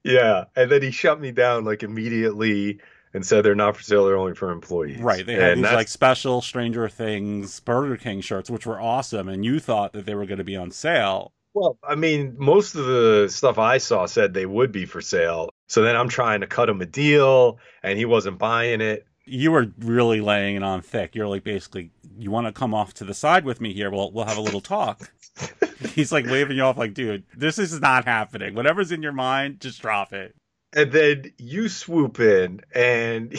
yeah, 0.03 0.43
and 0.55 0.69
then 0.69 0.83
he 0.83 0.91
shut 0.91 1.19
me 1.19 1.31
down 1.31 1.65
like 1.65 1.81
immediately 1.81 2.79
and 3.13 3.25
said 3.25 3.43
they're 3.43 3.55
not 3.55 3.75
for 3.77 3.83
sale; 3.83 4.05
they're 4.05 4.17
only 4.17 4.35
for 4.35 4.51
employees. 4.51 4.99
Right. 4.99 5.25
They 5.25 5.33
had 5.33 5.43
and 5.43 5.57
these 5.59 5.63
that's- 5.63 5.77
like 5.77 5.87
special 5.87 6.41
Stranger 6.41 6.87
Things 6.89 7.59
Burger 7.59 7.97
King 7.97 8.21
shirts, 8.21 8.49
which 8.49 8.65
were 8.65 8.79
awesome, 8.79 9.27
and 9.29 9.43
you 9.43 9.59
thought 9.59 9.93
that 9.93 10.05
they 10.05 10.15
were 10.15 10.25
going 10.25 10.37
to 10.37 10.43
be 10.43 10.55
on 10.55 10.71
sale. 10.71 11.33
well, 11.53 11.77
I 11.83 11.95
mean, 11.95 12.35
most 12.37 12.75
of 12.75 12.85
the 12.85 13.27
stuff 13.29 13.57
I 13.57 13.79
saw 13.79 14.05
said 14.05 14.33
they 14.33 14.45
would 14.45 14.71
be 14.71 14.85
for 14.85 15.01
sale. 15.01 15.49
So 15.67 15.81
then 15.83 15.95
I'm 15.95 16.09
trying 16.09 16.41
to 16.41 16.47
cut 16.47 16.69
him 16.69 16.81
a 16.81 16.85
deal, 16.85 17.59
and 17.83 17.97
he 17.97 18.05
wasn't 18.05 18.37
buying 18.37 18.81
it. 18.81 19.05
You 19.25 19.51
were 19.51 19.67
really 19.79 20.21
laying 20.21 20.55
it 20.55 20.63
on 20.63 20.81
thick. 20.81 21.13
You're 21.13 21.27
like 21.27 21.43
basically, 21.43 21.91
you 22.17 22.31
want 22.31 22.47
to 22.47 22.51
come 22.53 22.73
off 22.73 22.93
to 22.95 23.03
the 23.03 23.13
side 23.13 23.45
with 23.45 23.61
me 23.61 23.73
here? 23.73 23.91
Well, 23.91 24.11
we'll 24.11 24.25
have 24.25 24.37
a 24.37 24.41
little 24.41 24.61
talk. 24.61 25.11
He's 25.93 26.11
like 26.11 26.25
waving 26.25 26.57
you 26.57 26.63
off, 26.63 26.77
like, 26.77 26.93
dude, 26.95 27.23
this 27.37 27.59
is 27.59 27.79
not 27.79 28.05
happening. 28.05 28.55
Whatever's 28.55 28.91
in 28.91 29.03
your 29.03 29.11
mind, 29.11 29.59
just 29.59 29.81
drop 29.81 30.11
it. 30.13 30.35
And 30.71 30.91
then 30.91 31.33
you 31.37 31.67
swoop 31.67 32.19
in 32.19 32.61
and 32.73 33.33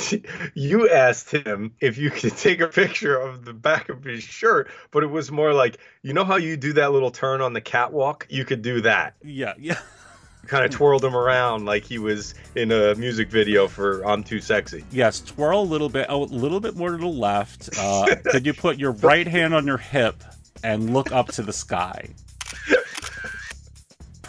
you 0.54 0.88
asked 0.88 1.30
him 1.30 1.74
if 1.80 1.96
you 1.96 2.10
could 2.10 2.36
take 2.36 2.60
a 2.60 2.66
picture 2.66 3.16
of 3.16 3.44
the 3.44 3.52
back 3.52 3.88
of 3.88 4.02
his 4.02 4.22
shirt, 4.22 4.68
but 4.90 5.04
it 5.04 5.06
was 5.06 5.30
more 5.30 5.52
like, 5.52 5.78
you 6.02 6.12
know 6.12 6.24
how 6.24 6.36
you 6.36 6.56
do 6.56 6.72
that 6.74 6.92
little 6.92 7.10
turn 7.10 7.40
on 7.40 7.52
the 7.52 7.60
catwalk? 7.60 8.26
You 8.30 8.44
could 8.44 8.62
do 8.62 8.80
that. 8.82 9.14
Yeah, 9.22 9.54
yeah. 9.58 9.78
Kind 10.46 10.64
of 10.64 10.72
twirled 10.72 11.04
him 11.04 11.14
around 11.14 11.66
like 11.66 11.84
he 11.84 11.98
was 11.98 12.34
in 12.56 12.72
a 12.72 12.94
music 12.96 13.28
video 13.28 13.68
for 13.68 14.02
I'm 14.04 14.24
Too 14.24 14.40
Sexy. 14.40 14.84
Yes, 14.90 15.20
twirl 15.20 15.60
a 15.60 15.62
little 15.62 15.90
bit, 15.90 16.06
oh, 16.08 16.24
a 16.24 16.24
little 16.24 16.60
bit 16.60 16.74
more 16.74 16.90
to 16.90 16.96
the 16.96 17.06
left. 17.06 17.68
Uh, 17.78 18.16
could 18.24 18.46
you 18.46 18.54
put 18.54 18.78
your 18.78 18.92
right 18.92 19.26
hand 19.26 19.54
on 19.54 19.66
your 19.66 19.76
hip 19.76 20.24
and 20.64 20.92
look 20.92 21.12
up 21.12 21.28
to 21.32 21.42
the 21.42 21.52
sky? 21.52 22.08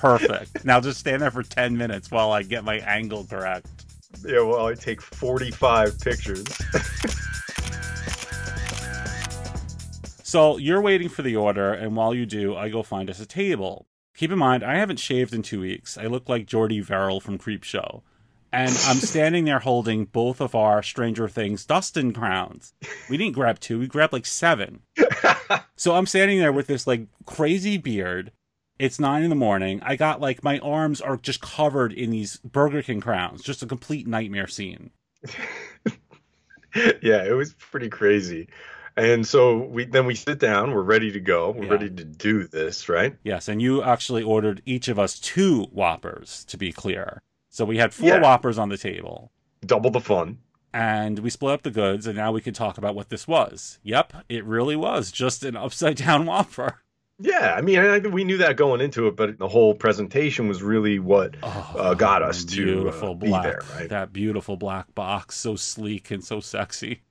Perfect. 0.01 0.65
Now 0.65 0.79
just 0.81 1.00
stand 1.00 1.22
there 1.22 1.29
for 1.29 1.43
10 1.43 1.77
minutes 1.77 2.10
while 2.10 2.31
I 2.31 2.41
get 2.41 2.63
my 2.63 2.77
angle 2.79 3.25
correct. 3.25 3.67
Yeah, 4.25 4.41
well, 4.41 4.65
I 4.67 4.74
take 4.74 5.00
45 5.01 6.00
pictures. 6.00 6.46
So 10.24 10.58
you're 10.58 10.81
waiting 10.81 11.10
for 11.10 11.22
the 11.22 11.36
order, 11.36 11.74
and 11.74 11.96
while 11.96 12.13
you 12.15 12.25
do, 12.25 12.55
I 12.55 12.70
go 12.70 12.84
find 12.84 13.10
us 13.10 13.20
a 13.20 13.25
table. 13.25 13.86
Keep 14.15 14.31
in 14.31 14.39
mind, 14.39 14.63
I 14.63 14.77
haven't 14.77 15.00
shaved 15.00 15.34
in 15.34 15.43
two 15.43 15.62
weeks. 15.62 15.98
I 15.98 16.05
look 16.05 16.27
like 16.27 16.46
Jordy 16.46 16.79
Verrill 16.79 17.20
from 17.20 17.38
Creepshow. 17.38 18.01
And 18.51 18.72
I'm 18.86 18.98
standing 18.98 19.46
there 19.46 19.60
holding 19.60 20.05
both 20.05 20.41
of 20.41 20.55
our 20.55 20.81
Stranger 20.81 21.27
Things 21.27 21.65
Dustin 21.65 22.12
crowns. 22.12 22.74
We 23.10 23.17
didn't 23.17 23.34
grab 23.34 23.60
two, 23.60 23.79
we 23.79 23.88
grabbed 23.88 24.13
like 24.13 24.25
seven. 24.25 24.81
So 25.81 25.96
I'm 25.96 26.05
standing 26.05 26.38
there 26.38 26.51
with 26.51 26.67
this 26.67 26.86
like 26.86 27.08
crazy 27.25 27.77
beard. 27.79 28.31
It's 28.81 29.00
nine 29.00 29.21
in 29.21 29.29
the 29.29 29.35
morning. 29.35 29.79
I 29.83 29.95
got 29.95 30.19
like 30.19 30.43
my 30.43 30.57
arms 30.57 31.01
are 31.01 31.15
just 31.15 31.39
covered 31.39 31.93
in 31.93 32.09
these 32.09 32.38
Burger 32.38 32.81
King 32.81 33.00
crowns. 33.00 33.43
Just 33.43 33.61
a 33.61 33.67
complete 33.67 34.07
nightmare 34.07 34.47
scene. 34.47 34.89
yeah, 36.75 37.23
it 37.25 37.35
was 37.35 37.53
pretty 37.53 37.89
crazy. 37.89 38.47
And 38.97 39.25
so 39.25 39.57
we 39.59 39.85
then 39.85 40.05
we 40.07 40.15
sit 40.15 40.39
down, 40.39 40.73
we're 40.73 40.81
ready 40.81 41.11
to 41.11 41.19
go, 41.19 41.51
we're 41.51 41.65
Yeah. 41.65 41.71
ready 41.73 41.89
to 41.91 42.03
do 42.03 42.47
this, 42.47 42.89
right? 42.89 43.15
Yes, 43.23 43.47
and 43.47 43.61
you 43.61 43.83
actually 43.83 44.23
ordered 44.23 44.61
each 44.65 44.88
of 44.88 44.97
us 44.97 45.19
two 45.19 45.65
Whoppers, 45.71 46.43
to 46.45 46.57
be 46.57 46.71
clear. 46.71 47.21
So 47.50 47.65
we 47.65 47.77
had 47.77 47.93
four 47.93 48.09
Yeah. 48.09 48.19
Whoppers 48.21 48.57
on 48.57 48.69
the 48.69 48.77
table, 48.77 49.31
Double 49.65 49.91
the 49.91 50.01
fun. 50.01 50.39
and 50.73 51.19
we 51.19 51.29
split 51.29 51.53
up 51.53 51.61
the 51.61 51.71
goods, 51.71 52.07
and 52.07 52.17
now 52.17 52.31
we 52.31 52.41
can 52.41 52.53
talk 52.55 52.77
about 52.79 52.95
what 52.95 53.09
this 53.09 53.27
was. 53.27 53.79
Yep, 53.83 54.13
it 54.27 54.43
really 54.43 54.75
was 54.75 55.11
just 55.11 55.43
an 55.45 55.55
upside 55.55 55.97
down 55.97 56.25
Whopper. 56.25 56.81
Yeah, 57.21 57.53
I 57.55 57.61
mean, 57.61 57.79
I, 57.79 57.99
we 57.99 58.23
knew 58.23 58.37
that 58.37 58.57
going 58.57 58.81
into 58.81 59.07
it, 59.07 59.15
but 59.15 59.37
the 59.37 59.47
whole 59.47 59.73
presentation 59.75 60.47
was 60.47 60.61
really 60.63 60.99
what 60.99 61.35
Oh, 61.43 61.75
uh, 61.77 61.93
got 61.93 62.21
us 62.23 62.43
to 62.45 62.63
beautiful 62.65 63.11
uh, 63.11 63.13
be 63.15 63.27
black, 63.27 63.43
there, 63.43 63.61
right? 63.75 63.89
that 63.89 64.11
beautiful 64.13 64.57
black 64.57 64.93
box, 64.95 65.35
so 65.37 65.55
sleek 65.55 66.11
and 66.11 66.23
so 66.23 66.39
sexy. 66.39 67.01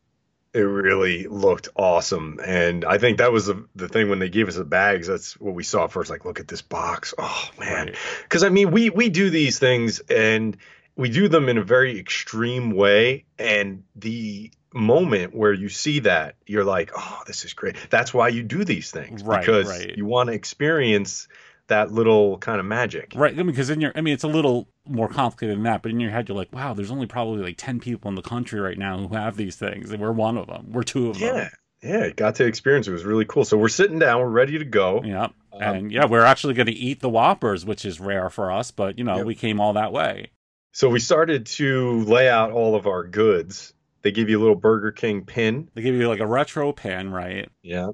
It 0.52 0.61
really 0.62 1.29
looked 1.29 1.69
awesome, 1.76 2.40
and 2.45 2.85
I 2.85 2.99
think 2.99 3.19
that 3.19 3.31
was 3.31 3.47
the, 3.47 3.67
the 3.76 3.88
thing 3.88 4.11
when 4.11 4.19
they 4.19 4.29
gave 4.29 4.49
us 4.49 4.57
the 4.57 4.64
bags. 4.64 5.07
That's 5.07 5.38
what 5.38 5.55
we 5.55 5.62
saw 5.62 5.87
first. 5.87 6.11
Like, 6.11 6.25
look 6.25 6.40
at 6.40 6.49
this 6.49 6.61
box. 6.62 7.14
Oh 7.17 7.49
man, 7.61 7.87
Right. 7.87 7.97
because 8.25 8.43
I 8.43 8.49
mean, 8.49 8.73
we 8.73 8.90
we 8.90 9.11
do 9.11 9.31
these 9.31 9.61
things, 9.61 10.00
and 10.11 10.57
we 10.97 11.09
do 11.09 11.29
them 11.29 11.49
in 11.49 11.57
a 11.57 11.62
very 11.62 12.00
extreme 12.00 12.73
way, 12.73 13.26
and 13.38 13.85
the 13.95 14.50
moment 14.73 15.35
where 15.35 15.53
you 15.53 15.69
see 15.69 16.00
that 16.00 16.37
you're 16.47 16.65
like 16.65 16.91
oh 16.97 17.21
this 17.27 17.45
is 17.45 17.53
great 17.55 17.77
that's 17.91 18.15
why 18.15 18.29
you 18.29 18.43
do 18.43 18.62
these 18.65 18.91
things 18.91 19.23
Right, 19.23 19.41
because 19.41 19.69
right. 19.69 19.97
you 19.97 20.05
want 20.05 20.29
to 20.29 20.33
experience 20.35 21.27
that 21.67 21.91
little 21.93 22.39
kind 22.39 22.59
of 22.61 22.67
magic 22.67 23.12
Right, 23.17 23.33
I 23.33 23.37
mean, 23.37 23.47
because 23.47 23.71
in 23.71 23.81
your, 23.81 23.93
I 23.95 24.00
mean, 24.00 24.15
it's 24.15 24.25
a 24.25 24.29
little 24.29 24.69
more 24.87 25.09
complicated 25.09 25.57
than 25.57 25.62
that. 25.65 25.83
But 25.83 25.93
in 25.93 26.00
your 26.00 26.11
head, 26.11 26.29
you're 26.29 26.37
like, 26.37 26.53
wow, 26.53 26.75
there's 26.75 26.91
only 26.91 27.07
probably 27.07 27.43
like 27.45 27.57
ten 27.59 27.79
people 27.79 28.09
in 28.09 28.17
the 28.17 28.23
country 28.23 28.59
right 28.59 28.77
now 28.77 28.99
who 28.99 29.15
have 29.15 29.37
these 29.37 29.55
things, 29.55 29.91
and 29.93 30.00
we're 30.00 30.11
one 30.11 30.37
of 30.37 30.49
them. 30.49 30.73
We're 30.73 30.83
two 30.83 31.11
of 31.11 31.21
yeah 31.21 31.33
them. 31.33 31.50
yeah 31.83 32.07
Yeah. 32.07 32.11
got 32.11 32.35
to 32.37 32.45
experience 32.45 32.89
it. 32.89 32.91
it 32.91 32.95
was 32.95 33.05
really 33.05 33.25
cool 33.25 33.45
so 33.45 33.57
we're 33.57 33.69
sitting 33.69 33.99
down 34.00 34.21
we're 34.21 34.29
ready 34.29 34.59
to 34.59 34.65
go 34.65 35.03
Yeah, 35.05 35.29
Um, 35.53 35.62
and 35.62 35.93
yeah, 35.93 36.07
we're 36.07 36.25
actually 36.25 36.55
going 36.55 36.67
to 36.67 36.73
eat 36.73 37.00
the 37.00 37.09
Whoppers, 37.09 37.65
which 37.65 37.85
is 37.85 38.00
rare 38.00 38.31
for 38.31 38.50
us, 38.50 38.71
but 38.73 38.99
you 38.99 39.05
know, 39.05 39.23
we 39.25 39.35
came 39.37 39.61
all 39.61 39.75
that 39.75 39.93
way. 39.93 40.31
So 40.73 40.89
we 40.89 40.99
started 40.99 41.47
to 41.47 42.00
lay 42.05 42.29
out 42.29 42.50
all 42.50 42.75
of 42.75 42.87
our 42.89 43.05
goods. 43.05 43.73
They 44.02 44.11
give 44.11 44.28
you 44.28 44.38
a 44.38 44.40
little 44.40 44.57
Burger 44.57 44.92
King 44.92 45.25
pin. 45.25 45.71
They 45.75 45.83
give 45.83 45.95
you 45.95 46.09
like 46.09 46.21
a 46.21 46.26
retro 46.26 46.73
pan, 46.73 47.11
right? 47.11 47.49
Yeah. 47.62 47.90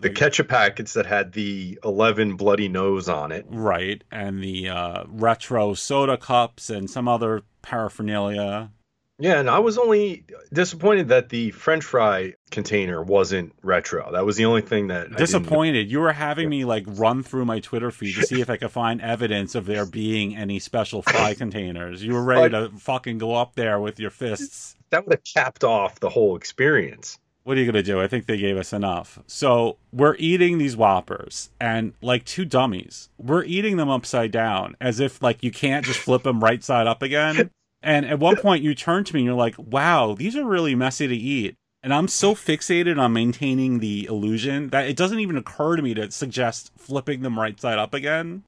The 0.00 0.10
ketchup 0.10 0.48
packets 0.48 0.94
that 0.94 1.06
had 1.06 1.32
the 1.32 1.78
11 1.84 2.36
bloody 2.36 2.68
nose 2.68 3.08
on 3.08 3.30
it. 3.30 3.46
Right, 3.48 4.02
and 4.10 4.42
the 4.42 4.68
uh, 4.68 5.04
retro 5.06 5.74
soda 5.74 6.16
cups 6.16 6.68
and 6.68 6.90
some 6.90 7.06
other 7.06 7.42
paraphernalia. 7.62 8.72
Yeah, 9.20 9.40
and 9.40 9.50
I 9.50 9.58
was 9.58 9.78
only 9.78 10.24
disappointed 10.52 11.08
that 11.08 11.28
the 11.28 11.50
french 11.50 11.84
fry 11.84 12.34
container 12.52 13.02
wasn't 13.02 13.52
retro. 13.62 14.12
That 14.12 14.24
was 14.24 14.36
the 14.36 14.44
only 14.44 14.62
thing 14.62 14.88
that 14.88 15.16
Disappointed. 15.16 15.90
You 15.90 16.00
were 16.00 16.12
having 16.12 16.48
me 16.48 16.64
like 16.64 16.84
run 16.86 17.24
through 17.24 17.44
my 17.44 17.58
Twitter 17.58 17.90
feed 17.90 18.14
to 18.14 18.22
see 18.22 18.40
if 18.40 18.48
I 18.48 18.56
could 18.56 18.70
find 18.70 19.00
evidence 19.00 19.56
of 19.56 19.66
there 19.66 19.86
being 19.86 20.36
any 20.36 20.60
special 20.60 21.02
fry 21.02 21.34
containers. 21.38 22.02
You 22.02 22.14
were 22.14 22.22
ready 22.22 22.50
to 22.50 22.70
fucking 22.78 23.18
go 23.18 23.34
up 23.34 23.56
there 23.56 23.80
with 23.80 23.98
your 23.98 24.10
fists. 24.10 24.76
That 24.90 25.04
would 25.04 25.14
have 25.14 25.24
capped 25.24 25.64
off 25.64 25.98
the 25.98 26.08
whole 26.08 26.36
experience. 26.36 27.18
What 27.42 27.56
are 27.56 27.60
you 27.60 27.66
gonna 27.66 27.82
do? 27.82 28.00
I 28.00 28.08
think 28.08 28.26
they 28.26 28.36
gave 28.36 28.56
us 28.56 28.72
enough. 28.72 29.18
So 29.26 29.78
we're 29.90 30.16
eating 30.18 30.58
these 30.58 30.76
Whoppers, 30.76 31.48
and 31.58 31.94
like 32.02 32.24
two 32.24 32.44
dummies, 32.44 33.08
we're 33.16 33.44
eating 33.44 33.78
them 33.78 33.88
upside 33.88 34.30
down, 34.30 34.76
as 34.80 35.00
if 35.00 35.22
like 35.22 35.42
you 35.42 35.50
can't 35.50 35.84
just 35.84 35.98
flip 35.98 36.24
them 36.24 36.44
right 36.44 36.62
side 36.62 36.86
up 36.86 37.02
again. 37.02 37.50
And 37.82 38.06
at 38.06 38.18
one 38.18 38.36
point, 38.36 38.62
you 38.62 38.74
turn 38.74 39.04
to 39.04 39.14
me 39.14 39.20
and 39.20 39.26
you're 39.26 39.34
like, 39.34 39.54
"Wow, 39.58 40.14
these 40.14 40.36
are 40.36 40.44
really 40.44 40.74
messy 40.74 41.06
to 41.06 41.16
eat." 41.16 41.54
And 41.82 41.94
I'm 41.94 42.08
so 42.08 42.34
fixated 42.34 43.00
on 43.00 43.12
maintaining 43.12 43.78
the 43.78 44.06
illusion 44.06 44.70
that 44.70 44.88
it 44.88 44.96
doesn't 44.96 45.20
even 45.20 45.36
occur 45.36 45.76
to 45.76 45.82
me 45.82 45.94
to 45.94 46.10
suggest 46.10 46.72
flipping 46.76 47.22
them 47.22 47.38
right 47.38 47.58
side 47.60 47.78
up 47.78 47.94
again. 47.94 48.42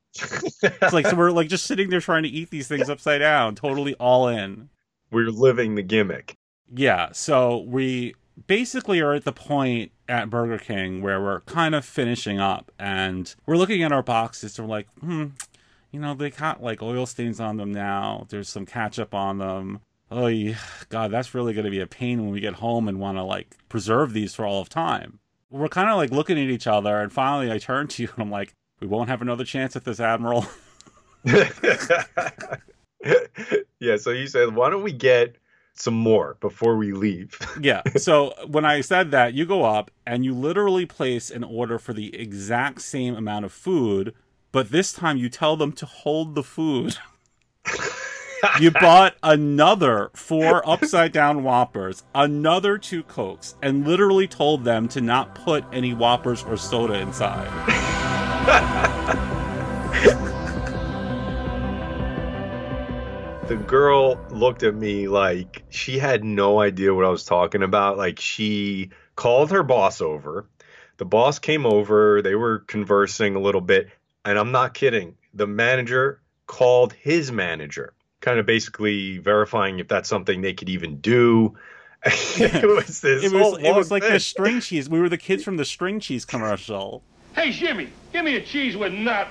It's 0.62 0.92
like 0.92 1.06
so 1.06 1.16
we're 1.16 1.30
like 1.30 1.49
just 1.49 1.66
sitting 1.66 1.90
there 1.90 2.00
trying 2.00 2.25
to 2.25 2.28
eat 2.28 2.50
these 2.50 2.66
things 2.66 2.90
upside 2.90 3.20
down, 3.20 3.54
totally 3.54 3.94
all 3.94 4.26
in. 4.26 4.68
We're 5.12 5.30
living 5.30 5.76
the 5.76 5.82
gimmick. 5.82 6.34
Yeah, 6.72 7.10
so 7.12 7.58
we 7.58 8.14
basically 8.46 9.00
are 9.00 9.12
at 9.14 9.25
the 9.25 9.32
point 9.32 9.92
at 10.08 10.30
Burger 10.30 10.58
King 10.58 11.02
where 11.02 11.20
we're 11.20 11.40
kind 11.40 11.75
of 11.75 11.84
finishing 11.84 12.40
up 12.40 12.72
and 12.78 13.34
we're 13.46 13.56
looking 13.56 13.82
at 13.82 13.92
our 13.92 14.02
boxes 14.02 14.58
and 14.58 14.68
we're 14.68 14.75
like, 14.75 14.88
hmm, 15.00 15.26
you 15.90 16.00
know, 16.00 16.14
they 16.14 16.30
got 16.30 16.62
like 16.62 16.82
oil 16.82 17.06
stains 17.06 17.40
on 17.40 17.56
them 17.56 17.73
now. 17.73 18.26
There's 18.28 18.49
some 18.49 18.66
ketchup 18.66 19.14
on 19.14 19.38
them. 19.38 19.80
Oh, 20.11 20.26
yeah, 20.26 20.59
God, 20.88 21.12
that's 21.12 21.35
really 21.35 21.52
going 21.52 21.66
to 21.66 21.70
be 21.70 21.80
a 21.80 21.87
pain 21.87 22.20
when 22.20 22.30
we 22.30 22.40
get 22.40 22.54
home 22.54 22.88
and 22.88 22.99
want 22.99 23.16
to 23.16 23.23
like 23.23 23.56
preserve 23.68 24.12
these 24.12 24.35
for 24.35 24.44
all 24.44 24.61
of 24.61 24.68
time. 24.68 25.20
We're 25.50 25.68
kind 25.68 25.88
of 25.88 25.97
like 25.97 26.11
looking 26.11 26.38
at 26.38 26.50
each 26.50 26.66
other 26.66 27.00
and 27.00 27.12
finally 27.12 27.52
I 27.52 27.59
turn 27.59 27.88
to 27.88 28.02
you 28.02 28.09
and 28.14 28.23
I'm 28.23 28.30
like, 28.30 28.54
we 28.80 28.87
won't 28.87 29.09
have 29.09 29.23
another 29.23 29.44
chance 29.44 29.76
at 29.76 29.85
this, 29.85 30.00
Admiral. 30.00 30.47
yeah, 33.80 33.97
so 33.97 34.11
you 34.11 34.26
said, 34.26 34.54
why 34.54 34.70
don't 34.70 34.82
we 34.82 34.92
get 34.92 35.37
some 35.75 35.94
more 35.94 36.37
before 36.40 36.76
we 36.76 36.92
leave? 36.92 37.38
yeah. 37.61 37.82
So 37.97 38.35
when 38.47 38.64
I 38.64 38.80
said 38.80 39.11
that, 39.12 39.35
you 39.35 39.47
go 39.47 39.64
up 39.64 39.90
and 40.06 40.25
you 40.25 40.35
literally 40.35 40.87
place 40.87 41.30
an 41.30 41.44
order 41.44 41.78
for 41.78 41.92
the 41.92 42.14
exact 42.18 42.82
same 42.82 43.16
amount 43.16 43.44
of 43.44 43.52
food, 43.52 44.14
but 44.52 44.71
this 44.71 44.92
time 44.92 45.16
you 45.16 45.28
tell 45.28 45.57
them 45.57 45.73
to 45.73 45.87
hold 45.87 46.35
the 46.35 46.42
food. 46.42 46.97
you 48.61 48.71
bought 48.71 49.14
another 49.23 50.11
four 50.14 50.69
upside 50.69 51.12
down 51.12 51.42
Whoppers, 51.42 52.04
another 52.14 52.78
two 52.78 53.02
Cokes, 53.02 53.54
and 53.62 53.87
literally 53.87 54.26
told 54.26 54.64
them 54.64 54.88
to 54.88 55.00
not 55.00 55.35
put 55.35 55.64
any 55.73 55.95
Whoppers 55.95 56.42
or 56.45 56.57
soda 56.57 56.95
inside. 56.95 57.50
the 63.50 63.57
girl 63.57 64.16
looked 64.30 64.62
at 64.62 64.75
me 64.76 65.09
like 65.09 65.64
she 65.71 65.99
had 65.99 66.23
no 66.23 66.61
idea 66.61 66.95
what 66.95 67.04
I 67.04 67.09
was 67.09 67.25
talking 67.25 67.62
about. 67.62 67.99
Like 67.99 68.21
she 68.21 68.90
called 69.16 69.50
her 69.50 69.64
boss 69.64 70.00
over. 70.00 70.47
The 70.99 71.04
boss 71.04 71.38
came 71.38 71.66
over. 71.66 72.23
They 72.23 72.35
were 72.37 72.61
conversing 72.61 73.35
a 73.35 73.40
little 73.40 73.61
bit. 73.61 73.88
And 74.24 74.38
I'm 74.38 74.52
not 74.52 74.74
kidding. 74.74 75.16
The 75.34 75.46
manager 75.46 76.20
called 76.46 76.92
his 76.92 77.30
manager, 77.32 77.94
kind 78.20 78.38
of 78.38 78.46
basically 78.46 79.18
verifying 79.18 79.78
if 79.78 79.88
that's 79.88 80.08
something 80.08 80.42
they 80.42 80.52
could 80.52 80.68
even 80.68 80.98
do. 81.00 81.56
it 82.04 82.66
was 82.66 83.00
this. 83.00 83.24
It 83.24 83.32
was 83.32 83.58
it 83.58 83.74
was 83.74 83.90
long 83.90 84.00
like 84.00 84.10
the 84.10 84.20
string 84.20 84.60
cheese. 84.60 84.88
We 84.88 85.00
were 85.00 85.08
the 85.08 85.18
kids 85.18 85.44
from 85.44 85.56
the 85.56 85.64
string 85.64 86.00
cheese 86.00 86.24
commercial. 86.24 87.02
Hey, 87.34 87.52
Jimmy, 87.52 87.90
give 88.12 88.24
me 88.24 88.36
a 88.36 88.42
cheese 88.42 88.76
with 88.76 88.92
nut. 88.92 89.28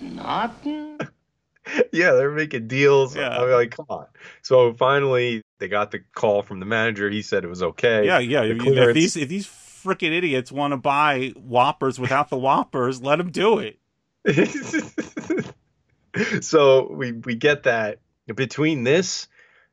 Nothing? 0.00 0.98
yeah, 1.92 2.12
they're 2.12 2.30
making 2.30 2.68
deals. 2.68 3.16
Yeah. 3.16 3.30
I'm 3.30 3.50
like, 3.50 3.72
come 3.72 3.86
on. 3.88 4.06
So 4.42 4.72
finally, 4.74 5.42
they 5.58 5.68
got 5.68 5.90
the 5.90 6.00
call 6.14 6.42
from 6.42 6.60
the 6.60 6.66
manager. 6.66 7.10
He 7.10 7.22
said 7.22 7.44
it 7.44 7.48
was 7.48 7.62
okay. 7.62 8.06
Yeah, 8.06 8.18
yeah. 8.18 8.42
The 8.42 8.52
If, 8.52 8.88
if 8.88 8.94
these 8.94 9.16
if 9.16 9.28
these 9.28 9.46
freaking 9.46 10.12
idiots 10.12 10.52
want 10.52 10.72
to 10.72 10.76
buy 10.76 11.32
Whoppers 11.36 11.98
without 11.98 12.28
the 12.30 12.36
Whoppers, 12.36 13.02
let 13.02 13.16
them 13.16 13.30
do 13.30 13.58
it. 13.58 13.79
so 16.40 16.92
we 16.92 17.12
we 17.12 17.34
get 17.34 17.64
that 17.64 17.98
between 18.34 18.84
this, 18.84 19.28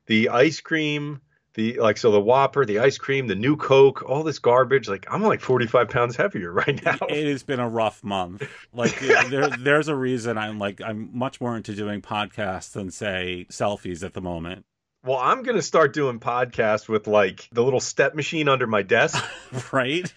the 0.06 0.30
ice 0.30 0.60
cream, 0.60 1.20
the 1.54 1.78
like 1.80 1.98
so 1.98 2.10
the 2.12 2.20
Whopper, 2.20 2.64
the 2.64 2.78
ice 2.78 2.98
cream, 2.98 3.26
the 3.26 3.34
new 3.34 3.56
Coke, 3.56 4.08
all 4.08 4.22
this 4.22 4.38
garbage. 4.38 4.88
Like 4.88 5.06
I'm 5.10 5.22
like 5.22 5.40
45 5.40 5.88
pounds 5.88 6.16
heavier 6.16 6.52
right 6.52 6.82
now. 6.84 6.98
It 7.08 7.26
has 7.26 7.42
been 7.42 7.60
a 7.60 7.68
rough 7.68 8.02
month. 8.04 8.48
Like 8.72 8.98
there, 9.28 9.48
there's 9.50 9.88
a 9.88 9.94
reason 9.94 10.38
I'm 10.38 10.58
like 10.58 10.80
I'm 10.80 11.10
much 11.12 11.40
more 11.40 11.56
into 11.56 11.74
doing 11.74 12.00
podcasts 12.00 12.72
than 12.72 12.90
say 12.90 13.46
selfies 13.50 14.04
at 14.04 14.14
the 14.14 14.20
moment. 14.20 14.64
Well, 15.04 15.18
I'm 15.18 15.42
gonna 15.42 15.62
start 15.62 15.92
doing 15.92 16.20
podcasts 16.20 16.88
with 16.88 17.06
like 17.06 17.48
the 17.52 17.62
little 17.62 17.80
step 17.80 18.14
machine 18.14 18.48
under 18.48 18.66
my 18.66 18.82
desk 18.82 19.24
Right? 19.72 20.12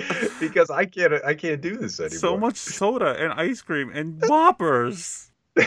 because 0.40 0.70
I 0.70 0.84
can't 0.84 1.12
I 1.24 1.34
can't 1.34 1.60
do 1.60 1.76
this 1.76 2.00
anymore. 2.00 2.18
so 2.18 2.36
much 2.36 2.56
soda 2.56 3.16
and 3.22 3.32
ice 3.32 3.60
cream 3.62 3.90
and 3.94 4.22
Whoppers. 4.28 5.30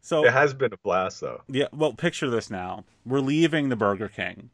So 0.00 0.24
it 0.24 0.32
has 0.32 0.54
been 0.54 0.72
a 0.72 0.78
blast 0.78 1.20
though. 1.20 1.42
Yeah, 1.48 1.66
well, 1.70 1.92
picture 1.92 2.30
this 2.30 2.48
now. 2.50 2.84
We're 3.04 3.20
leaving 3.20 3.68
the 3.68 3.76
Burger 3.76 4.08
King. 4.08 4.48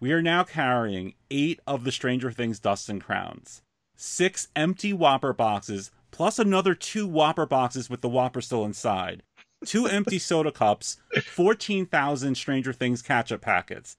We 0.00 0.10
are 0.10 0.20
now 0.22 0.42
carrying 0.42 1.14
eight 1.30 1.60
of 1.68 1.84
the 1.84 1.92
Stranger 1.92 2.32
Things 2.32 2.58
Dustin 2.58 3.00
crowns, 3.00 3.62
six 3.94 4.48
empty 4.56 4.92
Whopper 4.92 5.32
boxes, 5.32 5.92
plus 6.10 6.40
another 6.40 6.74
two 6.74 7.06
Whopper 7.06 7.46
boxes 7.46 7.88
with 7.88 8.00
the 8.00 8.08
Whopper 8.08 8.40
still 8.40 8.64
inside, 8.64 9.22
two 9.64 9.86
empty 9.86 10.18
soda 10.18 10.50
cups, 10.50 10.98
14,000 11.26 12.34
Stranger 12.34 12.72
Things 12.72 13.00
ketchup 13.00 13.40
packets. 13.40 13.96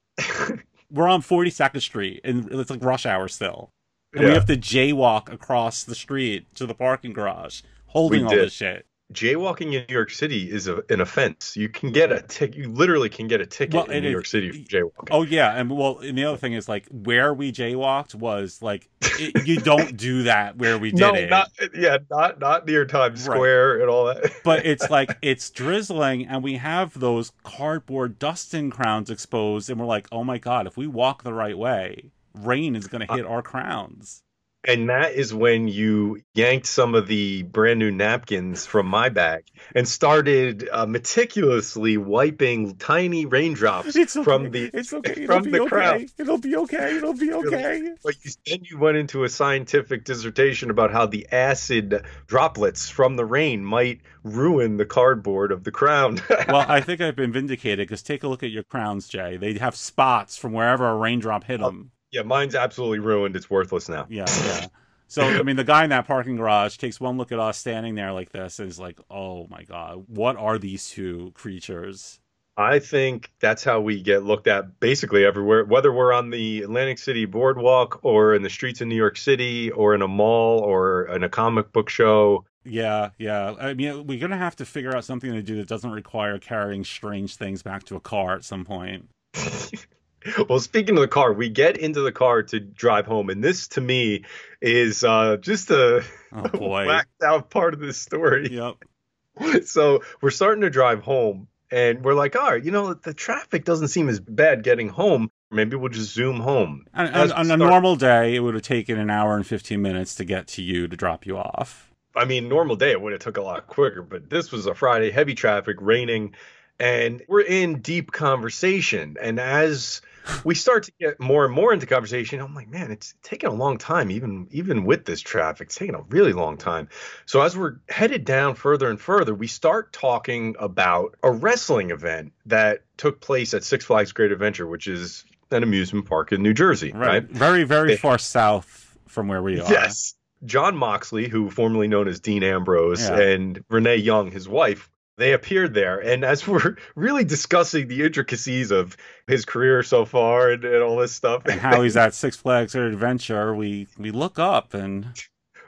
We're 0.91 1.08
on 1.08 1.22
42nd 1.22 1.81
Street, 1.81 2.22
and 2.24 2.51
it's 2.51 2.69
like 2.69 2.84
rush 2.84 3.05
hour 3.05 3.27
still. 3.27 3.72
And 4.13 4.25
we 4.25 4.31
have 4.31 4.46
to 4.48 4.58
jaywalk 4.58 5.31
across 5.31 5.84
the 5.84 5.93
street 5.93 6.53
to 6.55 6.65
the 6.65 6.74
parking 6.74 7.13
garage, 7.13 7.62
holding 7.88 8.25
all 8.25 8.31
this 8.31 8.53
shit. 8.53 8.88
Jaywalking 9.13 9.74
in 9.74 9.86
New 9.88 9.94
York 9.94 10.12
City 10.12 10.51
is 10.51 10.68
a, 10.68 10.84
an 10.89 11.01
offense. 11.01 11.58
You 11.58 11.68
can 11.68 11.92
get 11.92 12.12
a 12.12 12.22
ticket. 12.22 12.56
You 12.58 12.70
literally 12.70 13.10
can 13.10 13.28
get 13.28 13.42
a 13.42 13.46
ticket 13.48 13.74
Well, 13.74 13.86
in 13.86 14.04
New 14.04 14.10
is- 14.10 14.13
York 14.13 14.25
City 14.28 14.51
for 14.51 14.58
jaywalking. 14.70 15.08
Oh 15.10 15.24
yeah, 15.24 15.56
and 15.58 15.70
well, 15.72 15.98
and 15.98 16.16
the 16.16 16.25
other 16.25 16.38
thing 16.38 16.54
is 16.54 16.70
like 16.70 16.86
where 16.92 17.34
we 17.34 17.51
jaywalked 17.51 18.13
was 18.13 18.62
like 18.62 18.88
it, 19.01 19.48
you 19.48 19.58
don't 19.58 19.98
do 19.98 20.24
that 20.24 20.58
where 20.58 20.78
we 20.78 20.92
did 20.92 21.00
no, 21.00 21.13
it. 21.16 21.28
not 21.30 21.50
yeah, 21.75 21.98
not 22.12 22.39
not 22.39 22.68
near 22.68 22.86
Times 22.86 23.28
Right. 23.28 23.36
Square 23.36 23.82
and 23.82 23.89
all 23.89 24.06
that. 24.06 24.32
but 24.44 24.63
it's 24.66 24.88
like 24.92 25.18
it's 25.24 25.50
drizzling, 25.50 26.28
and 26.28 26.44
we 26.44 26.58
have 26.58 27.00
those 27.00 27.32
cardboard 27.42 28.20
Dustin 28.20 28.70
crowns 28.70 29.10
exposed, 29.10 29.72
and 29.72 29.80
we're 29.80 29.88
like, 29.88 30.08
oh 30.12 30.24
my 30.24 30.38
god, 30.38 30.68
if 30.68 30.78
we 30.78 30.86
walk 30.86 31.24
the 31.24 31.34
right 31.34 31.58
way, 31.58 32.12
rain 32.36 32.75
is 32.75 32.86
going 32.86 33.06
to 33.08 33.12
hit 33.12 33.25
our 33.25 33.42
crowns. 33.42 34.22
And 34.66 34.89
that 34.89 35.13
is 35.13 35.34
when 35.34 35.70
you 35.70 36.22
yanked 36.34 36.66
some 36.66 36.94
of 36.94 37.08
the 37.08 37.44
brand 37.44 37.80
new 37.80 37.92
napkins 37.92 38.66
from 38.66 38.88
my 38.88 39.08
bag 39.08 39.46
and 39.74 39.88
started 39.88 40.68
uh, 40.70 40.86
meticulously 40.86 41.96
wiping 41.96 42.75
tiny 42.75 43.25
raindrops 43.25 43.96
It's 43.96 44.18
okay. 44.18 44.24
from 44.24 44.51
the 44.51 44.70
it's 44.74 44.92
okay. 44.92 45.12
It'll 45.24 45.36
from 45.38 45.44
be 45.44 45.51
the 45.51 45.62
okay. 45.62 45.70
crowd. 45.70 46.06
It'll 46.18 46.38
be 46.38 46.56
okay. 46.58 46.98
It'll 46.98 47.13
be 47.13 47.32
okay. 47.32 47.94
But 48.04 48.16
you, 48.25 48.32
then 48.46 48.60
you 48.63 48.78
went 48.78 48.98
into 48.98 49.24
a 49.24 49.30
scientific 49.30 50.04
dissertation 50.04 50.70
about 50.70 50.92
how 50.92 51.06
the 51.06 51.25
acid 51.32 52.04
droplets 52.28 52.89
from 52.89 53.16
the 53.16 53.25
rain 53.25 53.63
might 53.63 54.01
ruin 54.24 54.75
the 54.75 54.86
cardboard 54.86 55.54
of 55.54 55.63
the 55.63 55.72
crown. 55.72 56.20
well, 56.50 56.66
I 56.68 56.82
think 56.82 57.00
I've 57.00 57.16
been 57.16 57.32
vindicated 57.32 57.88
because 57.88 58.04
take 58.04 58.24
a 58.24 58.28
look 58.28 58.44
at 58.44 58.51
your 58.51 58.63
crowns, 58.63 59.08
Jay. 59.08 59.38
They 59.38 59.54
have 59.54 59.75
spots 59.75 60.36
from 60.38 60.51
wherever 60.51 60.86
a 60.86 60.96
raindrop 60.96 61.46
hit 61.46 61.62
them. 61.62 61.92
Yeah, 62.12 62.24
mine's 62.24 62.56
absolutely 62.56 63.00
ruined. 63.00 63.36
It's 63.36 63.50
worthless 63.50 63.89
now. 63.89 64.08
Yeah, 64.10 64.25
yeah. 64.46 64.68
So 65.08 65.24
I 65.24 65.42
mean, 65.42 65.56
the 65.56 65.63
guy 65.63 65.84
in 65.84 65.89
that 65.89 66.06
parking 66.06 66.36
garage 66.36 66.78
takes 66.78 67.00
one 67.00 67.18
look 67.18 67.32
at 67.32 67.39
us 67.39 67.58
standing 67.58 67.96
there 67.96 68.13
like 68.13 68.32
this 68.32 68.60
and 68.60 68.70
is 68.70 68.80
like, 68.80 69.00
"Oh 69.10 69.48
my 69.48 69.63
god, 69.63 70.06
what 70.08 70.36
are 70.38 70.60
these 70.60 70.89
two 70.89 71.32
creatures?" 71.34 72.20
I 72.56 72.80
think 72.80 73.32
that's 73.39 73.63
how 73.63 73.80
we 73.80 74.01
get 74.01 74.24
looked 74.24 74.48
at 74.48 74.82
basically 74.82 75.25
everywhere, 75.25 75.63
whether 75.63 75.94
we're 75.94 76.12
on 76.12 76.30
the 76.30 76.62
Atlantic 76.62 76.98
City 77.00 77.25
boardwalk 77.25 78.01
or 78.04 78.36
in 78.36 78.42
the 78.42 78.50
streets 78.50 78.82
of 78.82 78.88
New 78.88 78.98
York 78.98 79.18
City 79.18 79.72
or 79.72 79.96
in 79.96 80.01
a 80.01 80.10
mall 80.10 80.60
or 80.60 81.08
in 81.08 81.24
a 81.24 81.30
comic 81.30 81.72
book 81.72 81.89
show. 81.89 82.44
Yeah, 82.66 83.12
yeah. 83.18 83.56
I 83.60 83.74
mean, 83.74 84.06
we're 84.06 84.20
gonna 84.20 84.38
have 84.38 84.58
to 84.58 84.66
figure 84.66 84.96
out 84.96 85.06
something 85.06 85.32
to 85.32 85.42
do 85.42 85.56
that 85.56 85.68
doesn't 85.70 85.92
require 85.92 86.38
carrying 86.38 86.84
strange 86.84 87.38
things 87.38 87.63
back 87.63 87.84
to 87.86 87.96
a 87.96 88.01
car 88.01 88.36
at 88.36 88.44
some 88.44 88.66
point. 88.66 89.10
well, 90.50 90.59
speaking 90.59 90.95
of 90.95 91.01
the 91.01 91.07
car, 91.07 91.33
we 91.33 91.50
get 91.50 91.77
into 91.77 92.01
the 92.01 92.12
car 92.12 92.43
to 92.43 92.59
drive 92.59 93.05
home, 93.05 93.29
and 93.29 93.43
this 93.43 93.67
to 93.69 93.81
me 93.81 94.24
is 94.62 95.03
uh, 95.03 95.38
just 95.38 95.69
a 95.71 96.03
Oh 96.31 96.43
boy. 96.50 96.86
whacked 96.86 97.24
out 97.24 97.50
part 97.50 97.74
of 97.74 97.79
this 97.79 97.98
story. 97.98 98.50
yep. 98.51 98.75
so 99.65 100.01
we're 100.21 100.29
starting 100.31 100.62
to 100.62 100.69
drive 100.69 101.01
home 101.01 101.48
and 101.71 102.03
we're 102.03 102.13
like, 102.13 102.36
all 102.36 102.51
right, 102.51 102.63
you 102.63 102.71
know, 102.71 102.93
the 102.93 103.13
traffic 103.13 103.63
doesn't 103.63 103.88
seem 103.89 104.09
as 104.09 104.19
bad 104.19 104.63
getting 104.63 104.89
home. 104.89 105.29
Maybe 105.51 105.75
we'll 105.77 105.89
just 105.89 106.13
zoom 106.13 106.39
home. 106.39 106.86
And, 106.93 107.15
and 107.15 107.31
on 107.31 107.50
a 107.51 107.57
normal 107.57 107.95
day, 107.95 108.36
it 108.36 108.39
would 108.39 108.53
have 108.53 108.63
taken 108.63 109.00
an 109.00 109.09
hour 109.09 109.36
and 109.36 109.48
fifteen 109.48 109.81
minutes 109.81 110.13
to 110.15 110.25
get 110.25 110.48
to 110.50 110.62
you 110.62 110.88
to 110.88 110.95
drop 110.95 111.25
you 111.25 111.38
off. 111.38 111.89
I 112.15 112.25
mean, 112.25 112.50
normal 112.50 112.75
day 112.75 112.91
it 112.91 113.01
would 113.01 113.13
have 113.13 113.21
took 113.21 113.38
a 113.38 113.41
lot 113.41 113.65
quicker, 113.67 114.01
but 114.03 114.29
this 114.29 114.51
was 114.51 114.65
a 114.67 114.75
Friday, 114.75 115.09
heavy 115.09 115.33
traffic, 115.36 115.77
raining, 115.79 116.36
and 116.79 117.21
we're 117.27 117.41
in 117.41 117.79
deep 117.81 118.12
conversation. 118.12 119.15
And 119.21 119.39
as 119.39 120.01
we 120.43 120.55
start 120.55 120.83
to 120.83 120.91
get 120.99 121.19
more 121.19 121.45
and 121.45 121.53
more 121.53 121.73
into 121.73 121.85
conversation, 121.85 122.39
I'm 122.39 122.53
like, 122.55 122.69
man, 122.69 122.91
it's 122.91 123.13
taking 123.23 123.49
a 123.49 123.53
long 123.53 123.77
time, 123.77 124.11
even 124.11 124.47
even 124.51 124.85
with 124.85 125.05
this 125.05 125.21
traffic, 125.21 125.67
it's 125.67 125.75
taking 125.75 125.95
a 125.95 126.01
really 126.09 126.33
long 126.33 126.57
time. 126.57 126.89
So 127.25 127.41
as 127.41 127.57
we're 127.57 127.75
headed 127.89 128.25
down 128.25 128.55
further 128.55 128.89
and 128.89 128.99
further, 128.99 129.33
we 129.33 129.47
start 129.47 129.93
talking 129.93 130.55
about 130.59 131.15
a 131.23 131.31
wrestling 131.31 131.91
event 131.91 132.33
that 132.45 132.84
took 132.97 133.21
place 133.21 133.53
at 133.53 133.63
Six 133.63 133.86
Flags 133.86 134.12
Great 134.12 134.32
Adventure, 134.32 134.67
which 134.67 134.88
is 134.88 135.25
an 135.51 135.63
amusement 135.63 136.05
park 136.05 136.32
in 136.32 136.43
New 136.43 136.53
Jersey, 136.53 136.91
Right. 136.91 137.08
right? 137.08 137.23
Very, 137.29 137.63
very 137.63 137.89
They- 137.89 137.97
far 137.97 138.17
south 138.17 138.97
from 139.08 139.27
where 139.27 139.41
we 139.41 139.60
are. 139.60 139.71
Yes. 139.71 140.13
Jon 140.45 140.77
Moxley, 140.77 141.27
who 141.27 141.49
formerly 141.49 141.88
known 141.88 142.08
as 142.08 142.19
Dean 142.21 142.43
Ambrose, 142.43 143.10
Yeah. 143.10 143.19
and 143.19 143.62
Renee 143.69 143.97
Young, 143.97 144.32
his 144.32 144.47
wife, 144.47 144.89
they 145.19 145.34
appeared 145.34 145.73
there. 145.73 145.99
And 145.99 146.23
as 146.23 146.47
we're 146.47 146.77
really 146.95 147.23
discussing 147.23 147.88
the 147.88 148.03
intricacies 148.03 148.71
of 148.71 148.97
his 149.27 149.45
career 149.45 149.84
so 149.84 150.05
far 150.05 150.49
and, 150.49 150.63
and 150.65 150.82
all 150.82 150.97
this 150.97 151.12
stuff, 151.12 151.43
And 151.45 151.60
how 151.60 151.82
he's 151.84 151.97
at 152.05 152.13
Six 152.13 152.38
Flags 152.38 152.75
or 152.75 152.88
Adventure, 152.88 153.53
we 153.53 153.88
we 153.97 154.12
look 154.12 154.39
up 154.39 154.73
and 154.73 155.13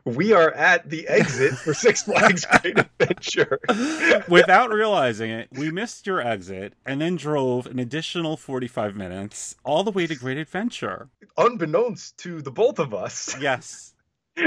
we 0.03 0.33
are 0.33 0.51
at 0.51 0.89
the 0.89 1.07
exit 1.07 1.53
for 1.53 1.73
Six 1.73 2.03
Flags 2.09 2.45
Great 2.61 2.79
Adventure. 2.79 3.59
without 4.27 4.71
realizing 4.71 5.29
it, 5.29 5.49
we 5.51 5.69
missed 5.69 6.07
your 6.07 6.19
exit 6.19 6.73
and 6.85 7.01
then 7.01 7.15
drove 7.17 7.67
an 7.67 7.77
additional 7.77 8.35
45 8.35 8.95
minutes 8.95 9.55
all 9.63 9.83
the 9.83 9.91
way 9.91 10.07
to 10.07 10.15
Great 10.15 10.37
Adventure. 10.37 11.09
Unbeknownst 11.37 12.17
to 12.17 12.41
the 12.41 12.51
both 12.51 12.79
of 12.79 12.93
us. 12.93 13.35
Yes. 13.39 13.93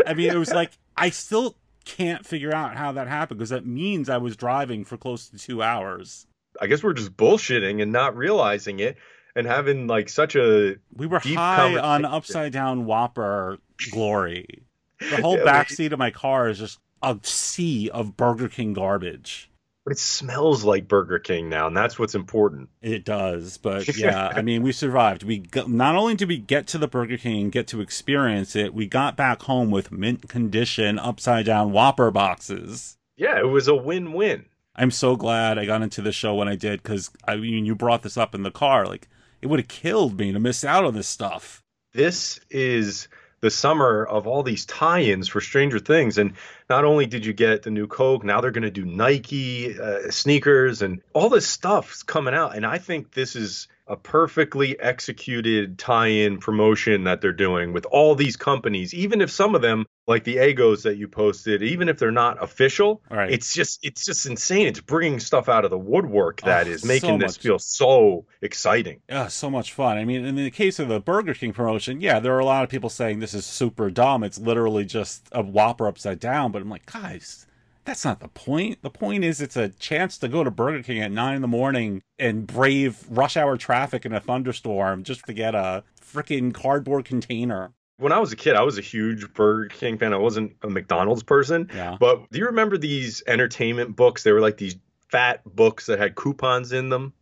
I 0.07 0.15
mean, 0.15 0.31
it 0.31 0.37
was 0.39 0.53
like, 0.53 0.73
I 0.97 1.11
still 1.11 1.57
can't 1.85 2.27
figure 2.27 2.53
out 2.55 2.77
how 2.77 2.93
that 2.93 3.09
happened 3.09 3.39
because 3.39 3.51
that 3.51 3.67
means 3.67 4.09
I 4.09 4.17
was 4.19 4.37
driving 4.37 4.85
for 4.85 4.97
close 4.97 5.29
to 5.29 5.39
two 5.39 5.63
hours. 5.63 6.27
I 6.61 6.67
guess 6.67 6.83
we're 6.83 6.93
just 6.93 7.17
bullshitting 7.17 7.83
and 7.83 7.93
not 7.93 8.17
realizing 8.17 8.79
it 8.81 8.97
and 9.37 9.47
having 9.47 9.87
like 9.87 10.09
such 10.09 10.37
a 10.37 10.77
We 10.95 11.07
were 11.07 11.19
high 11.21 11.77
on 11.79 12.05
upside 12.05 12.53
down 12.53 12.85
Whopper 12.87 13.59
glory. 13.91 14.63
The 15.01 15.17
whole 15.21 15.39
Yeah, 15.39 15.45
back 15.45 15.71
we- 15.71 15.75
seat 15.77 15.93
of 15.93 15.99
my 15.99 16.11
car 16.11 16.49
is 16.49 16.59
just 16.59 16.79
a 17.03 17.19
sea 17.23 17.91
of 17.91 18.17
Burger 18.17 18.49
King 18.49 18.73
garbage. 18.73 19.51
But 19.85 19.93
it 19.93 19.99
smells 19.99 20.65
like 20.65 20.89
Burger 20.89 21.19
King 21.19 21.51
now, 21.51 21.67
and 21.67 21.77
that's 21.77 21.99
what's 21.99 22.15
important. 22.15 22.71
It 22.81 23.05
does, 23.05 23.59
but 23.59 23.97
yeah, 23.97 24.33
I 24.35 24.41
mean, 24.43 24.63
we 24.63 24.73
survived. 24.73 25.23
We 25.23 25.39
got, 25.39 25.69
not 25.69 25.95
only 25.95 26.15
did 26.15 26.29
we 26.29 26.39
get 26.39 26.67
to 26.69 26.79
the 26.79 26.89
Burger 26.89 27.19
King 27.19 27.51
get 27.51 27.67
to 27.69 27.81
experience 27.81 28.57
it, 28.57 28.75
we 28.75 28.87
got 28.87 29.17
back 29.17 29.43
home 29.43 29.71
with 29.71 29.93
mint 29.93 30.29
condition 30.29 30.99
upside 30.99 31.47
down 31.47 31.73
Whopper 31.73 32.11
boxes. 32.11 32.97
Yeah, 33.17 33.39
it 33.39 33.49
was 33.49 33.69
a 33.69 33.75
win-win. 33.75 34.47
I'm 34.75 34.91
so 34.91 35.15
glad 35.17 35.59
I 35.59 35.67
got 35.67 35.83
into 35.83 36.03
the 36.03 36.13
show 36.13 36.35
when 36.35 36.49
I 36.49 36.57
did 36.57 36.83
because 36.83 37.11
I 37.27 37.37
mean, 37.37 37.67
you 37.67 37.75
brought 37.75 38.03
this 38.03 38.17
up 38.17 38.35
in 38.35 38.43
the 38.43 38.51
car. 38.51 38.87
Like, 38.87 39.09
it 39.41 39.47
would 39.47 39.61
have 39.61 39.69
killed 39.69 40.19
me 40.19 40.33
to 40.33 40.41
miss 40.41 40.65
out 40.65 40.85
on 40.85 40.95
this 40.95 41.07
stuff. 41.07 41.63
this 41.93 42.41
is 42.51 43.09
the 43.45 43.51
summer 43.51 44.07
of 44.07 44.27
all 44.27 44.43
these 44.43 44.65
tie-ins 44.65 45.29
for 45.29 45.39
Stranger 45.39 45.79
Things, 45.79 46.17
and 46.17 46.33
not 46.71 46.87
only 46.87 47.05
did 47.05 47.27
you 47.27 47.35
get 47.35 47.63
the 47.63 47.71
new 47.71 47.87
Coke, 47.87 48.25
now 48.25 48.41
they're 48.41 48.51
going 48.51 48.63
to 48.63 48.71
do 48.71 48.87
Nike 48.87 49.79
uh, 49.79 50.11
sneakers, 50.11 50.81
and 50.81 51.03
all 51.13 51.29
this 51.29 51.47
stuff's 51.47 52.03
coming 52.03 52.33
out. 52.33 52.57
And 52.57 52.65
I 52.65 52.79
think 52.79 53.13
this 53.13 53.37
is 53.37 53.69
a 53.87 53.97
perfectly 53.97 54.81
executed 54.81 55.79
tie-in 55.79 56.39
promotion 56.39 57.05
that 57.05 57.21
they're 57.21 57.35
doing 57.35 57.75
with 57.75 57.85
all 57.85 58.15
these 58.15 58.39
companies, 58.39 58.95
even 58.95 59.21
if 59.21 59.31
some 59.31 59.55
of 59.55 59.61
them, 59.61 59.85
like 60.07 60.25
the 60.25 60.37
Eggos 60.37 60.83
that 60.83 60.97
you 60.97 61.09
posted, 61.09 61.63
even 61.63 61.89
if 61.89 61.99
they're 61.99 62.11
not 62.13 62.43
official, 62.43 63.03
right. 63.11 63.31
it's 63.31 63.55
just 63.55 63.85
it's 63.85 64.05
just 64.05 64.27
insane. 64.27 64.67
It's 64.67 64.81
bringing 64.81 65.19
stuff 65.21 65.49
out 65.49 65.65
of 65.65 65.71
the 65.71 65.79
woodwork 65.79 66.41
ah, 66.43 66.47
that 66.47 66.67
Oh, 66.67 66.71
is 66.71 66.83
so 66.83 66.89
making 66.89 67.19
this 67.19 67.37
feel 67.37 67.59
so 67.59 68.27
exciting. 68.43 69.01
Yeah, 69.09 69.29
so 69.29 69.51
much 69.51 69.73
fun. 69.73 69.97
I 69.97 70.05
mean, 70.05 70.25
in 70.25 70.37
the 70.37 70.51
case 70.51 70.79
of 70.79 70.89
the 70.89 71.01
Burger 71.01 71.35
King 71.35 71.53
promotion, 71.53 72.01
yeah, 72.01 72.21
there 72.21 72.35
are 72.35 72.41
a 72.41 72.45
lot 72.45 72.65
of 72.65 72.71
people 72.71 72.91
saying 72.91 73.21
this 73.21 73.35
is 73.35 73.47
super 73.47 73.91
dumb. 73.91 74.23
It's 74.25 74.39
literally 74.39 74.85
just 74.85 75.29
a 75.33 75.43
Whopper 75.43 75.87
upside 75.87 76.21
down. 76.21 76.53
But 76.53 76.63
I'm 76.63 76.71
like, 76.71 76.87
guys, 76.91 77.47
that's 77.85 78.05
not 78.05 78.21
the 78.21 78.29
point. 78.29 78.83
The 78.83 78.91
point 78.91 79.25
is 79.25 79.41
it's 79.41 79.57
a 79.57 79.69
chance 79.69 80.19
to 80.19 80.29
go 80.29 80.45
to 80.45 80.51
Burger 80.51 80.83
King 80.83 81.01
at 81.01 81.13
nine 81.13 81.37
in 81.37 81.43
the 81.43 81.49
morning 81.49 82.03
and 82.19 82.47
brave 82.47 83.05
rush 83.09 83.37
hour 83.37 83.57
traffic 83.57 84.05
in 84.05 84.13
a 84.13 84.21
thunderstorm 84.21 85.03
just 85.03 85.25
to 85.27 85.33
get 85.33 85.55
a 85.55 85.85
freaking 86.01 86.53
cardboard 86.53 87.05
container. 87.05 87.73
When 87.99 88.13
I 88.13 88.19
was 88.19 88.33
a 88.33 88.37
kid, 88.37 88.55
I 88.57 88.63
was 88.63 88.79
a 88.79 88.83
huge 88.83 89.33
Burger 89.35 89.69
King 89.69 89.99
fan. 89.99 90.13
I 90.13 90.19
wasn't 90.19 90.57
a 90.63 90.69
McDonald's 90.69 91.23
person. 91.23 91.71
Yeah. 91.75 91.97
But 91.99 92.31
do 92.31 92.39
you 92.39 92.47
remember 92.47 92.77
these 92.79 93.23
entertainment 93.27 93.97
books? 93.97 94.23
They 94.23 94.33
were 94.33 94.41
like 94.41 94.57
these 94.57 94.77
fat 95.11 95.43
books 95.45 95.87
that 95.87 95.99
had 95.99 96.15
coupons 96.15 96.73
in 96.73 96.89
them. 96.89 97.13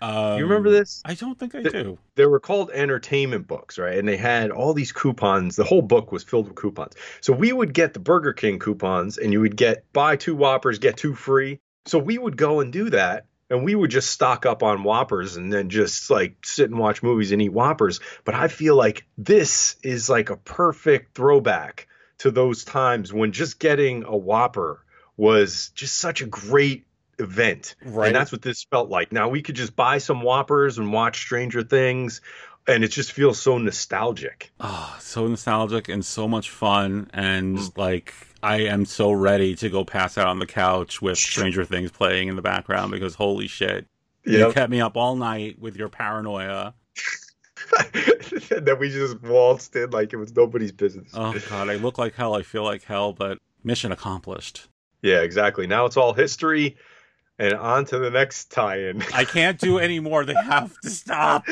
Um, 0.00 0.36
you 0.38 0.44
remember 0.44 0.68
this? 0.70 1.00
I 1.04 1.14
don't 1.14 1.38
think 1.38 1.54
I 1.54 1.62
The- 1.62 1.70
do. 1.70 1.98
They 2.16 2.26
were 2.26 2.40
called 2.40 2.70
entertainment 2.72 3.46
books, 3.46 3.78
right? 3.78 3.96
And 3.98 4.08
they 4.08 4.16
had 4.16 4.50
all 4.50 4.74
these 4.74 4.90
coupons. 4.90 5.54
The 5.54 5.62
whole 5.64 5.82
book 5.82 6.10
was 6.10 6.24
filled 6.24 6.48
with 6.48 6.56
coupons. 6.56 6.94
So 7.20 7.32
we 7.32 7.52
would 7.52 7.72
get 7.72 7.94
the 7.94 8.00
Burger 8.00 8.32
King 8.32 8.58
coupons 8.58 9.16
and 9.18 9.32
you 9.32 9.40
would 9.40 9.56
get 9.56 9.84
buy 9.92 10.16
two 10.16 10.34
Whoppers, 10.34 10.78
get 10.80 10.96
two 10.96 11.14
free. 11.14 11.60
So 11.86 11.98
we 11.98 12.18
would 12.18 12.36
go 12.36 12.58
and 12.60 12.72
do 12.72 12.90
that. 12.90 13.26
And 13.52 13.64
we 13.64 13.74
would 13.74 13.90
just 13.90 14.10
stock 14.10 14.46
up 14.46 14.62
on 14.62 14.82
Whoppers 14.82 15.36
and 15.36 15.52
then 15.52 15.68
just 15.68 16.08
like 16.10 16.36
sit 16.42 16.70
and 16.70 16.78
watch 16.78 17.02
movies 17.02 17.32
and 17.32 17.42
eat 17.42 17.52
Whoppers. 17.52 18.00
But 18.24 18.34
I 18.34 18.48
feel 18.48 18.74
like 18.76 19.06
this 19.18 19.76
is 19.82 20.08
like 20.08 20.30
a 20.30 20.36
perfect 20.36 21.14
throwback 21.14 21.86
to 22.18 22.30
those 22.30 22.64
times 22.64 23.12
when 23.12 23.32
just 23.32 23.58
getting 23.58 24.04
a 24.04 24.16
Whopper 24.16 24.82
was 25.18 25.70
just 25.74 25.98
such 25.98 26.22
a 26.22 26.26
great 26.26 26.86
event. 27.18 27.74
Right. 27.84 28.06
And 28.06 28.16
that's 28.16 28.32
what 28.32 28.40
this 28.40 28.64
felt 28.64 28.88
like. 28.88 29.12
Now 29.12 29.28
we 29.28 29.42
could 29.42 29.56
just 29.56 29.76
buy 29.76 29.98
some 29.98 30.22
Whoppers 30.22 30.78
and 30.78 30.90
watch 30.90 31.18
Stranger 31.18 31.62
Things, 31.62 32.22
and 32.66 32.82
it 32.84 32.88
just 32.88 33.12
feels 33.12 33.38
so 33.38 33.58
nostalgic. 33.58 34.50
Oh, 34.60 34.96
so 34.98 35.26
nostalgic 35.26 35.88
and 35.88 36.02
so 36.02 36.26
much 36.26 36.48
fun. 36.48 37.10
And 37.12 37.58
mm. 37.58 37.76
like, 37.76 38.14
I 38.42 38.62
am 38.62 38.84
so 38.84 39.12
ready 39.12 39.54
to 39.56 39.68
go 39.68 39.84
pass 39.84 40.18
out 40.18 40.26
on 40.26 40.38
the 40.38 40.46
couch 40.46 41.00
with 41.00 41.16
Stranger 41.16 41.64
Things 41.64 41.90
playing 41.92 42.28
in 42.28 42.36
the 42.36 42.42
background 42.42 42.90
because 42.90 43.14
holy 43.14 43.46
shit. 43.46 43.86
You 44.24 44.52
kept 44.52 44.70
me 44.70 44.80
up 44.80 44.96
all 44.96 45.16
night 45.16 45.58
with 45.60 45.76
your 45.76 45.88
paranoia. 45.88 46.74
and 48.50 48.66
then 48.66 48.78
we 48.78 48.88
just 48.88 49.20
waltzed 49.22 49.74
in 49.76 49.90
like 49.90 50.12
it 50.12 50.16
was 50.16 50.34
nobody's 50.34 50.72
business. 50.72 51.10
Oh 51.14 51.34
god, 51.48 51.68
I 51.68 51.76
look 51.76 51.98
like 51.98 52.14
hell, 52.14 52.34
I 52.34 52.42
feel 52.42 52.64
like 52.64 52.84
hell, 52.84 53.12
but 53.12 53.38
mission 53.64 53.92
accomplished. 53.92 54.68
Yeah, 55.02 55.20
exactly. 55.20 55.66
Now 55.66 55.86
it's 55.86 55.96
all 55.96 56.12
history, 56.12 56.76
and 57.38 57.54
on 57.54 57.84
to 57.86 57.98
the 57.98 58.10
next 58.10 58.50
tie-in. 58.52 59.02
I 59.14 59.24
can't 59.24 59.58
do 59.58 59.78
any 59.80 60.00
more. 60.00 60.24
They 60.24 60.34
have 60.34 60.78
to 60.80 60.90
stop. 60.90 61.44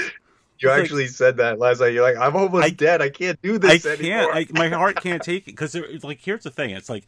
You 0.62 0.68
It's 0.68 0.76
like- 0.76 0.82
actually 0.84 1.06
said 1.06 1.36
that 1.38 1.58
last 1.58 1.80
night. 1.80 1.92
You're 1.94 2.02
like, 2.02 2.16
I'm 2.16 2.36
almost 2.36 2.64
I- 2.64 2.70
dead. 2.70 3.00
I 3.02 3.08
can't 3.08 3.40
do 3.42 3.58
this. 3.58 3.70
I 3.70 3.74
this 3.74 4.00
can't. 4.00 4.00
anymore. 4.30 4.34
I, 4.34 4.46
my 4.50 4.68
heart 4.68 4.96
can't 5.02 5.22
take 5.22 5.44
it 5.48 5.56
because 5.56 5.74
like 6.02 6.20
here's 6.22 6.42
the 6.44 6.50
thing. 6.50 6.70
It's 6.70 6.88
like 6.90 7.04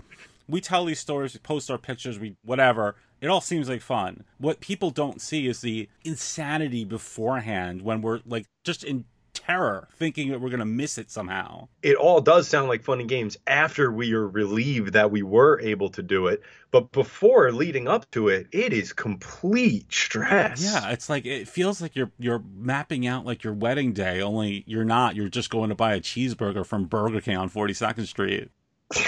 we 0.49 0.61
tell 0.61 0.85
these 0.85 0.99
stories, 1.01 1.35
we 1.35 1.41
post 1.41 1.71
our 1.71 1.79
pictures, 1.79 2.19
we 2.19 2.37
whatever. 2.45 2.97
It 3.21 3.29
all 3.29 3.41
seems 3.41 3.69
like 3.69 3.83
fun. 3.83 4.25
What 4.39 4.61
people 4.61 4.91
don't 4.91 5.21
see 5.21 5.47
is 5.47 5.61
the 5.61 5.89
insanity 6.05 6.85
beforehand 6.85 7.83
when 7.83 8.03
we're 8.03 8.21
like 8.27 8.47
just 8.65 8.83
in 8.85 9.05
terror, 9.47 9.89
thinking 9.97 10.31
that 10.31 10.41
we're 10.41 10.51
gonna 10.51 10.65
miss 10.65 10.99
it 10.99 11.11
somehow. 11.11 11.69
it 11.83 11.97
all 11.97 12.21
does 12.21 12.49
sound 12.49 12.69
like 12.69 12.83
fun 12.83 13.01
and 13.01 13.09
games 13.09 13.37
after 13.47 13.91
we 13.91 14.13
are 14.13 14.27
relieved 14.29 14.93
that 14.93 15.11
we 15.11 15.23
were 15.23 15.61
able 15.61 15.89
to 15.91 16.03
do 16.03 16.27
it. 16.29 16.43
But 16.71 16.91
before 16.93 17.53
leading 17.53 17.87
up 17.89 18.11
to 18.13 18.29
it, 18.29 18.47
it 18.51 18.73
is 18.73 18.93
complete 18.93 19.93
stress. 19.93 20.63
Yeah, 20.65 20.91
it's 20.91 21.11
like 21.11 21.27
it 21.27 21.49
feels 21.49 21.83
like 21.83 21.95
you're 21.95 22.11
you're 22.19 22.43
mapping 22.55 23.07
out 23.07 23.27
like 23.27 23.45
your 23.45 23.53
wedding 23.53 23.93
day, 23.93 24.23
only 24.23 24.65
you're 24.67 24.85
not. 24.85 25.15
You're 25.17 25.29
just 25.29 25.51
going 25.51 25.69
to 25.69 25.75
buy 25.75 25.95
a 25.95 26.01
cheeseburger 26.01 26.65
from 26.65 26.87
Burger 26.87 27.21
King 27.21 27.37
on 27.37 27.51
42nd 27.51 28.07
Street. 28.07 28.51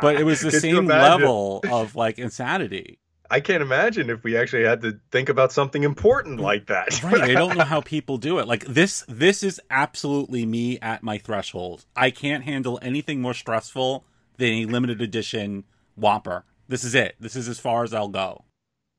But 0.00 0.16
it 0.16 0.24
was 0.24 0.40
the 0.40 0.50
Could 0.50 0.60
same 0.60 0.86
level 0.86 1.64
of 1.70 1.96
like 1.96 2.18
insanity. 2.18 2.98
I 3.30 3.40
can't 3.40 3.62
imagine 3.62 4.10
if 4.10 4.22
we 4.22 4.36
actually 4.36 4.64
had 4.64 4.82
to 4.82 5.00
think 5.10 5.28
about 5.28 5.50
something 5.50 5.82
important 5.82 6.40
mm, 6.40 6.42
like 6.42 6.66
that. 6.66 7.02
right 7.02 7.22
i 7.22 7.32
don't 7.32 7.56
know 7.56 7.64
how 7.74 7.80
people 7.80 8.18
do 8.18 8.38
it. 8.38 8.46
Like 8.46 8.64
this 8.66 9.04
this 9.08 9.42
is 9.42 9.60
absolutely 9.70 10.44
me 10.44 10.78
at 10.80 11.02
my 11.02 11.18
threshold. 11.18 11.86
I 11.96 12.10
can't 12.10 12.44
handle 12.44 12.78
anything 12.82 13.20
more 13.20 13.34
stressful 13.34 14.04
than 14.36 14.52
a 14.52 14.64
limited 14.66 15.00
edition 15.00 15.64
whopper. 15.96 16.44
This 16.68 16.84
is 16.84 16.94
it. 16.94 17.16
This 17.18 17.36
is 17.36 17.48
as 17.48 17.58
far 17.58 17.84
as 17.84 17.94
i'll 17.94 18.08
go. 18.08 18.44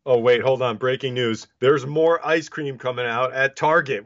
Oh 0.07 0.19
wait, 0.19 0.41
hold 0.41 0.61
on. 0.61 0.77
Breaking 0.77 1.13
news. 1.13 1.47
There's 1.59 1.85
more 1.85 2.25
ice 2.25 2.47
cream 2.47 2.77
coming 2.77 3.07
out 3.07 3.33
at 3.33 3.55
Target. 3.55 4.05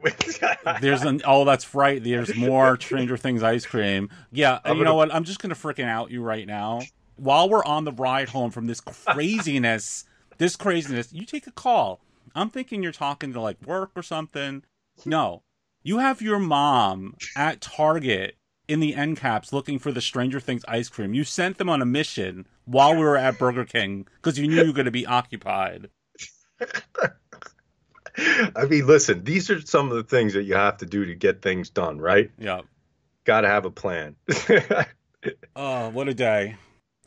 there's 0.80 1.02
an 1.02 1.22
oh 1.24 1.44
that's 1.44 1.74
right. 1.74 2.02
There's 2.02 2.34
more 2.36 2.78
stranger 2.78 3.16
things 3.16 3.42
ice 3.42 3.64
cream. 3.64 4.10
Yeah 4.32 4.60
I'm 4.64 4.78
you 4.78 4.84
know 4.84 4.94
what? 4.94 5.14
I'm 5.14 5.24
just 5.24 5.40
gonna 5.40 5.54
freaking 5.54 5.88
out 5.88 6.10
you 6.10 6.22
right 6.22 6.46
now. 6.46 6.82
While 7.16 7.50
we're 7.50 7.64
on 7.64 7.84
the 7.84 7.92
ride 7.92 8.28
home 8.28 8.50
from 8.50 8.66
this 8.66 8.80
craziness 9.06 10.04
this 10.40 10.56
craziness 10.56 11.12
you 11.12 11.24
take 11.24 11.46
a 11.46 11.52
call 11.52 12.00
i'm 12.34 12.48
thinking 12.48 12.82
you're 12.82 12.90
talking 12.90 13.32
to 13.32 13.40
like 13.40 13.60
work 13.64 13.90
or 13.94 14.02
something 14.02 14.64
no 15.04 15.42
you 15.82 15.98
have 15.98 16.22
your 16.22 16.38
mom 16.38 17.14
at 17.36 17.60
target 17.60 18.36
in 18.66 18.80
the 18.80 18.94
end 18.94 19.18
caps 19.18 19.52
looking 19.52 19.78
for 19.78 19.92
the 19.92 20.00
stranger 20.00 20.40
things 20.40 20.64
ice 20.66 20.88
cream 20.88 21.12
you 21.12 21.24
sent 21.24 21.58
them 21.58 21.68
on 21.68 21.82
a 21.82 21.86
mission 21.86 22.46
while 22.64 22.94
we 22.94 23.02
were 23.02 23.18
at 23.18 23.38
burger 23.38 23.66
king 23.66 24.06
because 24.16 24.38
you 24.38 24.48
knew 24.48 24.56
you 24.62 24.68
were 24.68 24.72
going 24.72 24.86
to 24.86 24.90
be 24.90 25.06
occupied 25.06 25.90
I 28.56 28.66
mean, 28.68 28.86
listen, 28.86 29.24
these 29.24 29.48
are 29.50 29.60
some 29.62 29.88
of 29.88 29.96
the 29.96 30.02
things 30.02 30.34
that 30.34 30.42
you 30.42 30.54
have 30.54 30.76
to 30.78 30.84
do 30.86 31.06
to 31.06 31.14
get 31.14 31.40
things 31.40 31.70
done, 31.70 31.98
right? 31.98 32.30
yeah 32.38 32.60
Got 33.24 33.42
to 33.42 33.48
have 33.48 33.64
a 33.64 33.70
plan. 33.70 34.16
Oh, 35.54 35.90
what 35.90 36.08
a 36.08 36.14
day. 36.14 36.56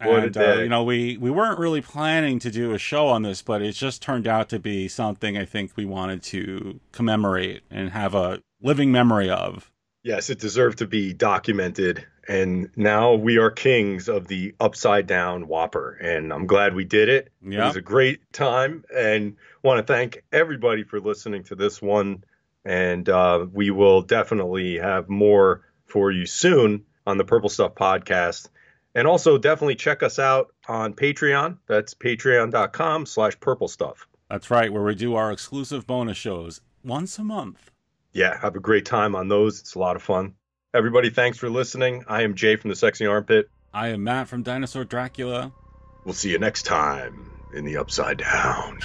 What 0.01 0.23
and, 0.23 0.38
Uh, 0.38 0.53
you 0.56 0.69
know, 0.69 0.84
we, 0.84 1.17
we 1.17 1.29
weren't 1.32 1.60
really 1.60 1.82
planning 1.82 2.39
to 2.39 2.51
do 2.51 2.73
a 2.73 2.77
show 2.77 3.08
on 3.08 3.21
this, 3.21 3.41
but 3.41 3.62
it 3.62 3.73
just 3.73 4.01
turned 4.01 4.27
out 4.27 4.49
to 4.49 4.60
be 4.60 4.88
something 4.88 5.38
I 5.38 5.45
think 5.45 5.71
we 5.75 5.86
wanted 5.86 6.23
to 6.23 6.79
commemorate 6.91 7.63
and 7.69 7.91
have 7.91 8.13
a 8.15 8.41
living 8.62 8.91
memory 8.91 9.29
of. 9.29 9.71
yes, 10.03 10.29
it 10.29 10.39
deserved 10.39 10.79
to 10.79 10.88
be 10.88 11.13
documented. 11.13 12.06
And 12.27 12.69
now 12.75 13.13
we 13.15 13.38
are 13.38 13.51
kings 13.51 14.08
of 14.10 14.27
the 14.27 14.56
upside 14.60 15.08
down 15.08 15.47
Whopper. 15.47 15.93
And 15.93 16.32
I'm 16.34 16.45
glad 16.47 16.73
we 16.73 16.86
did 16.86 17.10
it. 17.10 17.32
It 17.45 17.58
was 17.67 17.75
a 17.75 17.82
great 17.82 18.19
time. 18.34 18.84
And 18.93 19.36
want 19.62 19.86
to 19.86 19.93
thank 19.93 20.23
everybody 20.32 20.84
for 20.84 20.99
listening 20.99 21.43
to 21.45 21.56
this 21.56 21.82
one. 21.82 22.23
And 22.65 23.08
uh, 23.10 23.45
we 23.51 23.71
will 23.71 24.01
definitely 24.01 24.77
have 24.77 25.10
more 25.10 25.63
for 25.86 26.12
you 26.12 26.25
soon 26.25 26.86
on 27.06 27.17
the 27.17 27.25
Purple 27.25 27.49
Stuff 27.49 27.75
podcast. 27.75 28.47
And 28.95 29.08
also 29.08 29.38
definitely 29.38 29.75
check 29.75 30.03
us 30.03 30.19
out 30.19 30.53
on 30.67 30.93
Patreon. 30.93 31.58
That's 31.67 31.93
patreon.com 31.95 33.06
slash 33.06 33.39
purple 33.39 33.67
stuff. 33.67 34.08
That's 34.29 34.49
right, 34.51 34.71
where 34.71 34.84
we 34.84 34.95
do 34.95 35.15
our 35.15 35.32
exclusive 35.32 35.86
bonus 35.88 36.17
shows 36.17 36.62
once 36.84 37.17
a 37.19 37.23
month. 37.23 37.71
yeah, 38.13 38.38
have 38.39 38.56
a 38.56 38.60
great 38.60 38.86
time 38.86 39.15
on 39.15 39.27
those. 39.27 39.60
It's 39.60 39.75
a 39.75 39.79
lot 39.79 39.95
of 39.95 40.03
fun. 40.03 40.36
Everybody, 40.73 41.10
thanks 41.10 41.38
for 41.38 41.49
listening. 41.49 42.03
I 42.08 42.23
am 42.23 42.36
Jay 42.36 42.56
from 42.56 42.69
the 42.69 42.75
Sexy 42.75 43.06
Armpit. 43.06 43.49
I 43.73 43.89
am 43.89 44.03
Matt 44.03 44.27
from 44.27 44.43
Dinosaur 44.43 44.86
Dracula. 44.86 45.51
We'll 46.03 46.13
see 46.13 46.32
you 46.32 46.39
next 46.39 46.63
time 46.63 47.32
in 47.53 47.65
the 47.65 47.77
Upside 47.77 48.17
Down. 48.17 48.79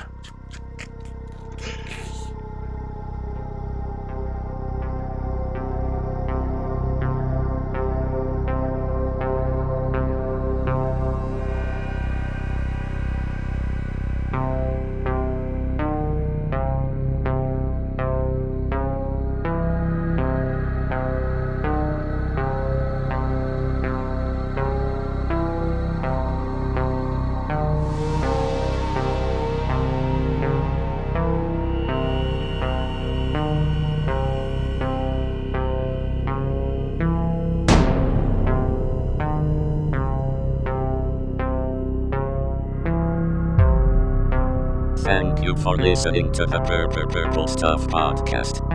You 45.48 45.56
for 45.56 45.76
listening 45.76 46.30
to 46.30 46.44
the 46.44 46.60
Purple 46.60 47.06
Purple 47.06 47.46
Stuff 47.46 47.86
podcast. 47.86 48.67